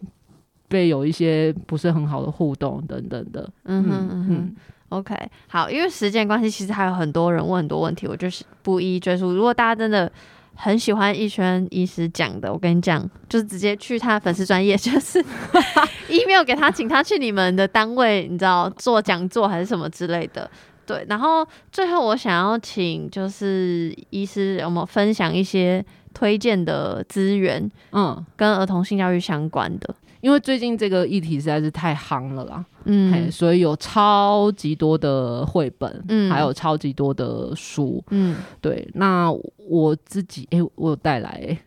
[0.68, 4.56] 被有一些不是很好的互动等等的，嗯哼嗯哼嗯
[4.90, 5.16] ，OK，
[5.48, 9.32] 好，因为时间关系，其实还有很多人问很多问题，我就是不一一赘述。
[9.32, 10.12] 如果大家真的
[10.56, 15.24] 很喜欢逸轩医师讲的，我跟你讲，就是直接去他的粉丝专业，就是
[16.10, 20.50] email 给他，请他去你们的单位，你知道做讲座还是什么之类的。
[20.86, 25.84] 对，然后最后我想要请就是医师有没有分享一些
[26.14, 29.96] 推荐的资源，嗯，跟儿童性教育相关的。
[30.22, 38.90] 因为最近这个议题实在是太夯了啦，嗯，所以有超级多的绘本，嗯，还有超级多的书，嗯，对。
[38.96, 39.32] 那
[39.70, 41.60] 我自己，哎、欸，我有带来、欸，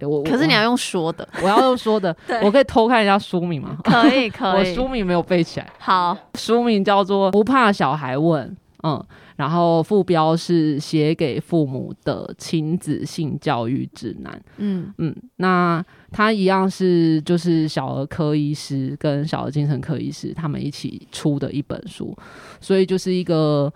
[0.00, 3.76] 哎，我可是你要用说的，我要用说的， 我可以偷看一下书名吗？
[3.84, 4.70] 可以， 可以。
[4.70, 5.70] 我书名没有背起来。
[5.78, 8.48] 好，书名叫做《不怕小孩问》，
[8.82, 9.04] 嗯。
[9.36, 14.40] 然后副标是写给父母的亲子性教育指南。
[14.58, 22.16] 嗯嗯，那他一样是就是小儿科医师跟小儿精神科医师他们一起出的一本书，
[22.60, 23.68] 所以就是一个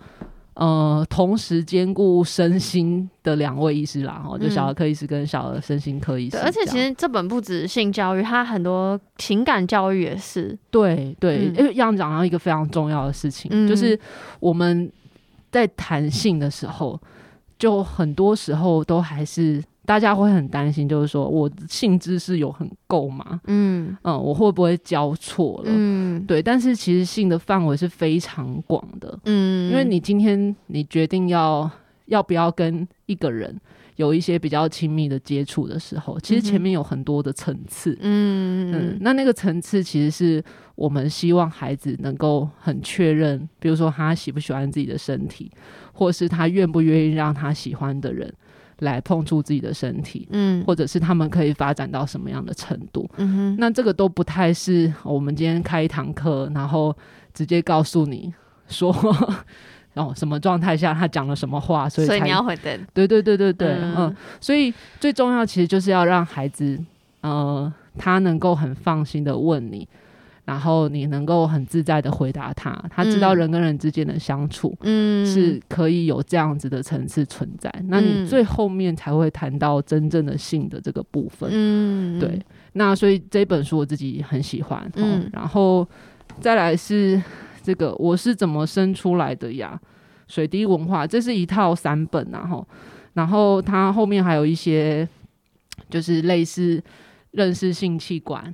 [0.59, 6.37] 呃同时兼顾身心的两位医师啦，哈、嗯，就小儿科医师跟小儿身心科医师。
[6.37, 10.55] 而且其实这本不止性教育，它很多情感教育也是。
[10.69, 13.99] 对对，因为要讲到一个非常重要的事情，嗯、就是
[14.39, 14.91] 我们。
[15.51, 17.01] 在谈性的时候，
[17.57, 19.59] 就很多时候都还是
[19.89, 23.41] 大家会很担心，就是说我性知识有很够吗？
[23.45, 25.71] 嗯嗯，我会不会教错了？
[25.73, 26.43] 嗯，对。
[26.43, 31.67] 但是其实性的范围是非常广的，嗯，因为你今天你决定要
[32.05, 33.59] 要不要跟一个人
[33.95, 40.43] 有一些比较亲密的接触的时候，其实前面有很多的层次，嗯嗯，那那个层次其实是。
[40.79, 45.51] 我们希望孩子能够很确认，比如说他喜不喜欢自己的身体，
[45.91, 48.33] 或是他愿不愿意让他喜欢的人
[48.79, 56.95] 来碰触自己的身体，嗯，或者是他们可以发展到什么样的程度，嗯哼，那这个都不太是我们今天开一堂课，然后
[57.33, 58.33] 直接告诉你
[58.67, 58.91] 说，
[59.93, 62.63] 然 后什么状态下他讲了什么话，所以才，所以你要回答，
[62.93, 66.79] 对对对对对，嗯，嗯，所以最重要其实就是要让孩子，
[67.21, 69.87] 呃，他能够很放心的问你。
[70.49, 77.69] 然后你能够很自在的回答他，他知道人跟人之间的相处，嗯，是可以有这样子的层次存在。
[77.77, 82.41] 嗯、那你最后面才会谈到真正的性的这个部分，嗯，对。
[82.73, 85.87] 那所以这本书我自己很喜欢，嗯、哦，然后
[86.41, 87.21] 再来是
[87.61, 89.79] 这个我是怎么生出来的呀？
[90.27, 92.67] 水滴文化，这是一套三本，然后，
[93.13, 95.07] 然后它后面还有一些
[95.91, 96.81] 就是类似
[97.33, 98.51] 认识性器官。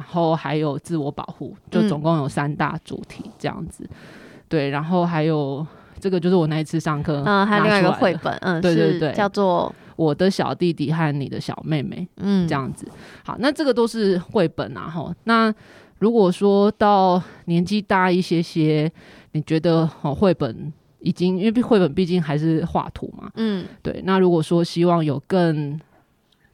[0.00, 3.84] 然后还有自我保护，就总共有三大主题这样子。
[3.84, 3.96] 嗯、
[4.48, 5.64] 对，然后还有
[5.98, 12.88] 这个就是我那一次上课，嗯，还有另外一个绘本，嗯，对对对，叫做《我的小弟弟和你的小妹妹》，嗯，这样子。
[13.22, 15.14] 好，那这个都是绘本啊，哈。
[15.24, 15.54] 那
[15.98, 18.90] 如果说到年纪大一些些，
[19.32, 24.00] 你觉得哦，绘本已经因为绘本毕竟还是画图嘛，嗯，对。
[24.06, 25.78] 那如果说希望有更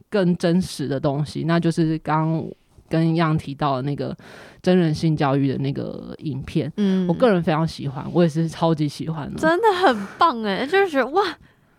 [0.09, 2.45] 更真实的东西，那就是刚。
[2.89, 4.15] 跟一样提到的那个
[4.61, 11.23] 真人性教育的那个影片，嗯，我个人非常喜欢，我也是超级喜欢的，真的很棒哎，就是觉得哇，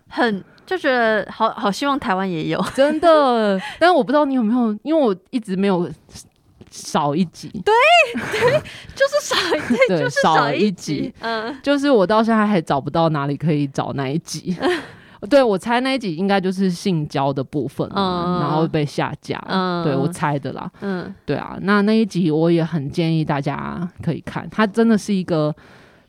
[0.08, 5.90] 很就觉得好好希望台湾也有， 真的，但是我不知道你有没有，因为我一直没有
[6.70, 7.74] 少一集，对
[8.32, 8.62] 对，
[8.94, 14.56] 就是少一集，对，就是少一集，嗯，就是我到现在还找不到哪里可以找那一集。
[15.28, 19.42] 对，我猜那一集应该就是性交的部分，嗯、然后被下架。
[19.48, 20.70] 嗯、对，我猜的啦。
[20.80, 25.54] 嗯，对啊，那那一集我也很建议大家可以看，它真的是一个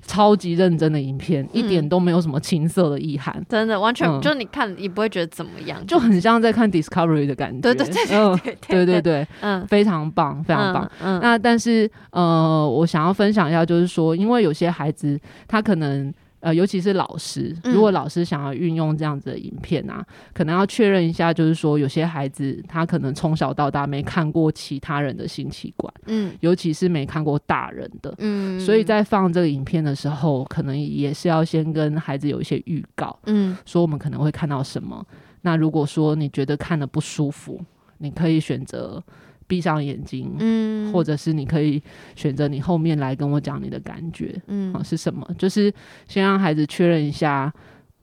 [0.06, 7.62] 超级认真的影片，嗯、一点都没有什么情色的意涵，真的完全、嗯、就你看也不会觉得怎么样，就很像在看 Discovery 的感觉。
[7.62, 10.84] 对对对对对对对，对嗯，非常棒，非常棒。
[11.02, 16.14] 嗯嗯、那但是呃，我想要分享一下，就是说，因为有些孩子他可能。
[16.40, 35.06] 呃，尤其是老师，如果老师想要运用这样子的影片啊，嗯、可能要确认一下，就是说有些孩子他可能从小到大没看过其他人的性器官，嗯，尤其是没看过大人的，嗯，所以在放这个影片的时候，可能也是要先跟孩子有一些预告，嗯，说我们可能会看到什么。
[35.42, 37.60] 那如果说你觉得看的不舒服，
[37.98, 39.04] 你可以选择。
[39.50, 41.82] 闭上眼睛，嗯，或者是你可以
[42.16, 45.28] 选择你后面来跟我讲你的感觉，嗯，啊，是什么？
[45.40, 45.74] 就是
[46.08, 47.52] 先让孩子确认一下，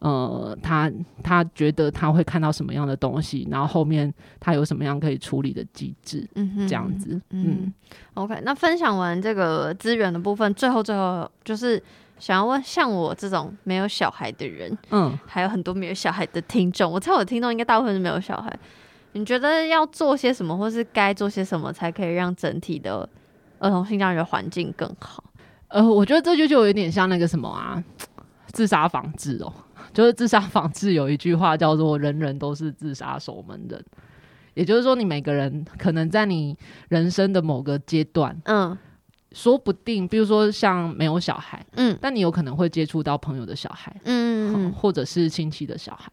[0.00, 0.90] 呃，他
[1.22, 7.74] 他觉得他会看到什么样的东西，然后后面他有什么样可以处理的机制，嗯哼，这样子，嗯，嗯
[8.14, 8.42] ，OK。
[8.44, 11.80] 那分享完这个资源的部分，最后最后就是
[12.18, 18.52] 想要问，像我这种没有小孩的人，嗯，还有很多没有小孩的听众，我猜我的听众应该大部分是没有小孩。
[19.16, 23.08] 你觉得要做些什么，或是该做些什么，才可以让整体的
[23.58, 25.24] 儿童性教育的环境更好？
[25.68, 27.82] 呃，我觉得这就就有点像那个什么啊，
[28.48, 29.52] 自杀防治哦，
[29.92, 33.84] 就是自杀防治有一句话叫做“人人都是自杀守门人”，
[34.54, 36.56] 也就是说，你每个人可能在你
[36.88, 38.76] 人生的某个阶段，嗯，
[39.32, 46.10] 说不定，比如说像没有小孩，嗯，但你有可能会接触到朋友的小孩，嗯，嗯，或者是亲戚的小孩。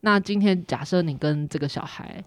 [0.00, 2.22] 那今天假设你跟这个小孩，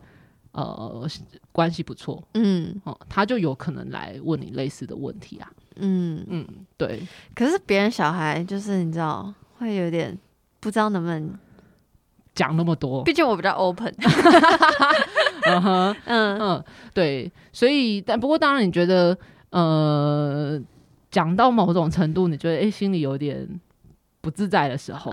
[0.58, 1.08] 呃，
[1.52, 6.44] 关系不错，嗯，哦，他就有可能来问你类似的问题啊，嗯嗯，
[6.78, 7.04] 对。
[7.36, 10.18] 可是别人小孩就是你知道会有点
[10.60, 11.32] 不知道能不能
[12.34, 13.94] 讲那么多，毕竟我比较 open，
[15.46, 17.32] 嗯哼，嗯嗯，对。
[17.54, 19.16] 所以，但不过当然，你觉得
[19.52, 20.60] 呃，
[21.12, 23.48] 讲到某种程度，你觉得哎，心里有点。
[24.20, 25.12] 不自在的时候，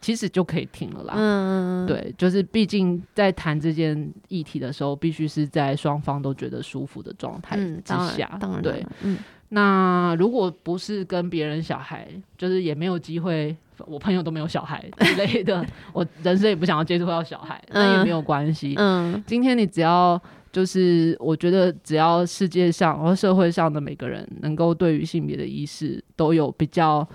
[0.00, 1.14] 其实就可以停了啦。
[1.16, 8.30] 嗯嗯，对，就是毕竟在谈这件议题的时候，必须是在双方都觉得舒服的状态之下。
[8.34, 9.18] 嗯、当然，对，嗯。
[9.54, 12.08] 那如果不是跟别人小孩，
[12.38, 13.54] 就是也没有机会，
[13.84, 15.62] 我朋友都没有小孩之类的，
[15.92, 18.74] 我人生也不想要接触到小孩，那也没有关系。
[18.78, 20.18] 嗯，今天你只要
[20.52, 27.06] 就是，我觉得只要世界上和社会上的每个人能够对于性别的意识都有比较。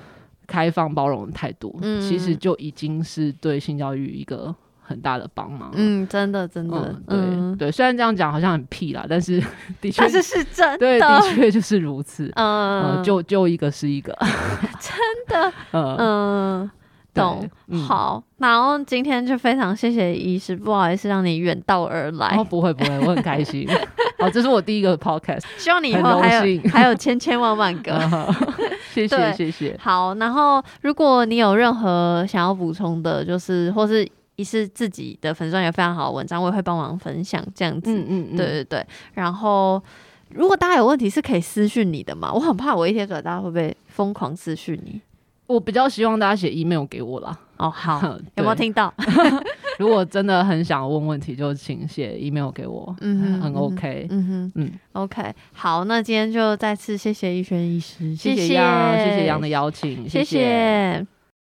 [0.48, 5.70] 开放包容的态度，嗯，其实就已经是对性教育一个很大的帮忙。
[5.74, 7.72] 嗯，真的，真的，嗯、对对。
[7.72, 9.40] 虽然这样讲好像很屁啦，但是
[9.82, 12.32] 的确，但是是真的，对，的确就是如此。
[12.36, 14.18] 嗯，呃、就就一个是一个，
[14.80, 14.98] 真
[15.28, 16.72] 的，嗯 嗯。
[17.18, 22.38] 懂，嗯、好，然后今天就非常谢谢医师，不好意思让你远道而来。
[22.38, 23.68] 哦，不会不会，我很开心。
[24.20, 28.00] 好，这是我第一个 podcast，希望你以后还有 还有千千万万个。
[28.94, 29.78] 谢谢谢谢。
[29.80, 34.08] 好，然后如果你有任何想要补充的，就是或是
[34.38, 37.92] 医师自己的粉钻有非常好的文章，我也会帮忙分享这样子。
[37.92, 38.86] 嗯嗯嗯，对对对。
[39.14, 39.82] 然后
[40.30, 42.34] 如果大家有问题是可以私讯你的嘛？
[42.34, 45.00] 我很怕我一贴出来，大家会不会疯狂私讯你？
[45.48, 47.38] 我比较希望大家写 email 给我啦。
[47.58, 48.00] 哦，好，
[48.36, 48.94] 有没有听到？
[49.80, 52.96] 如果真的很想问问题，就请写 email 给我。
[53.02, 54.08] 嗯哼，很 OK。
[54.10, 55.34] 嗯哼，嗯，OK。
[55.54, 60.08] 好，那今天就再次谢谢逸轩医师，谢谢杨，谢谢杨的邀请。
[60.08, 61.06] 谢谢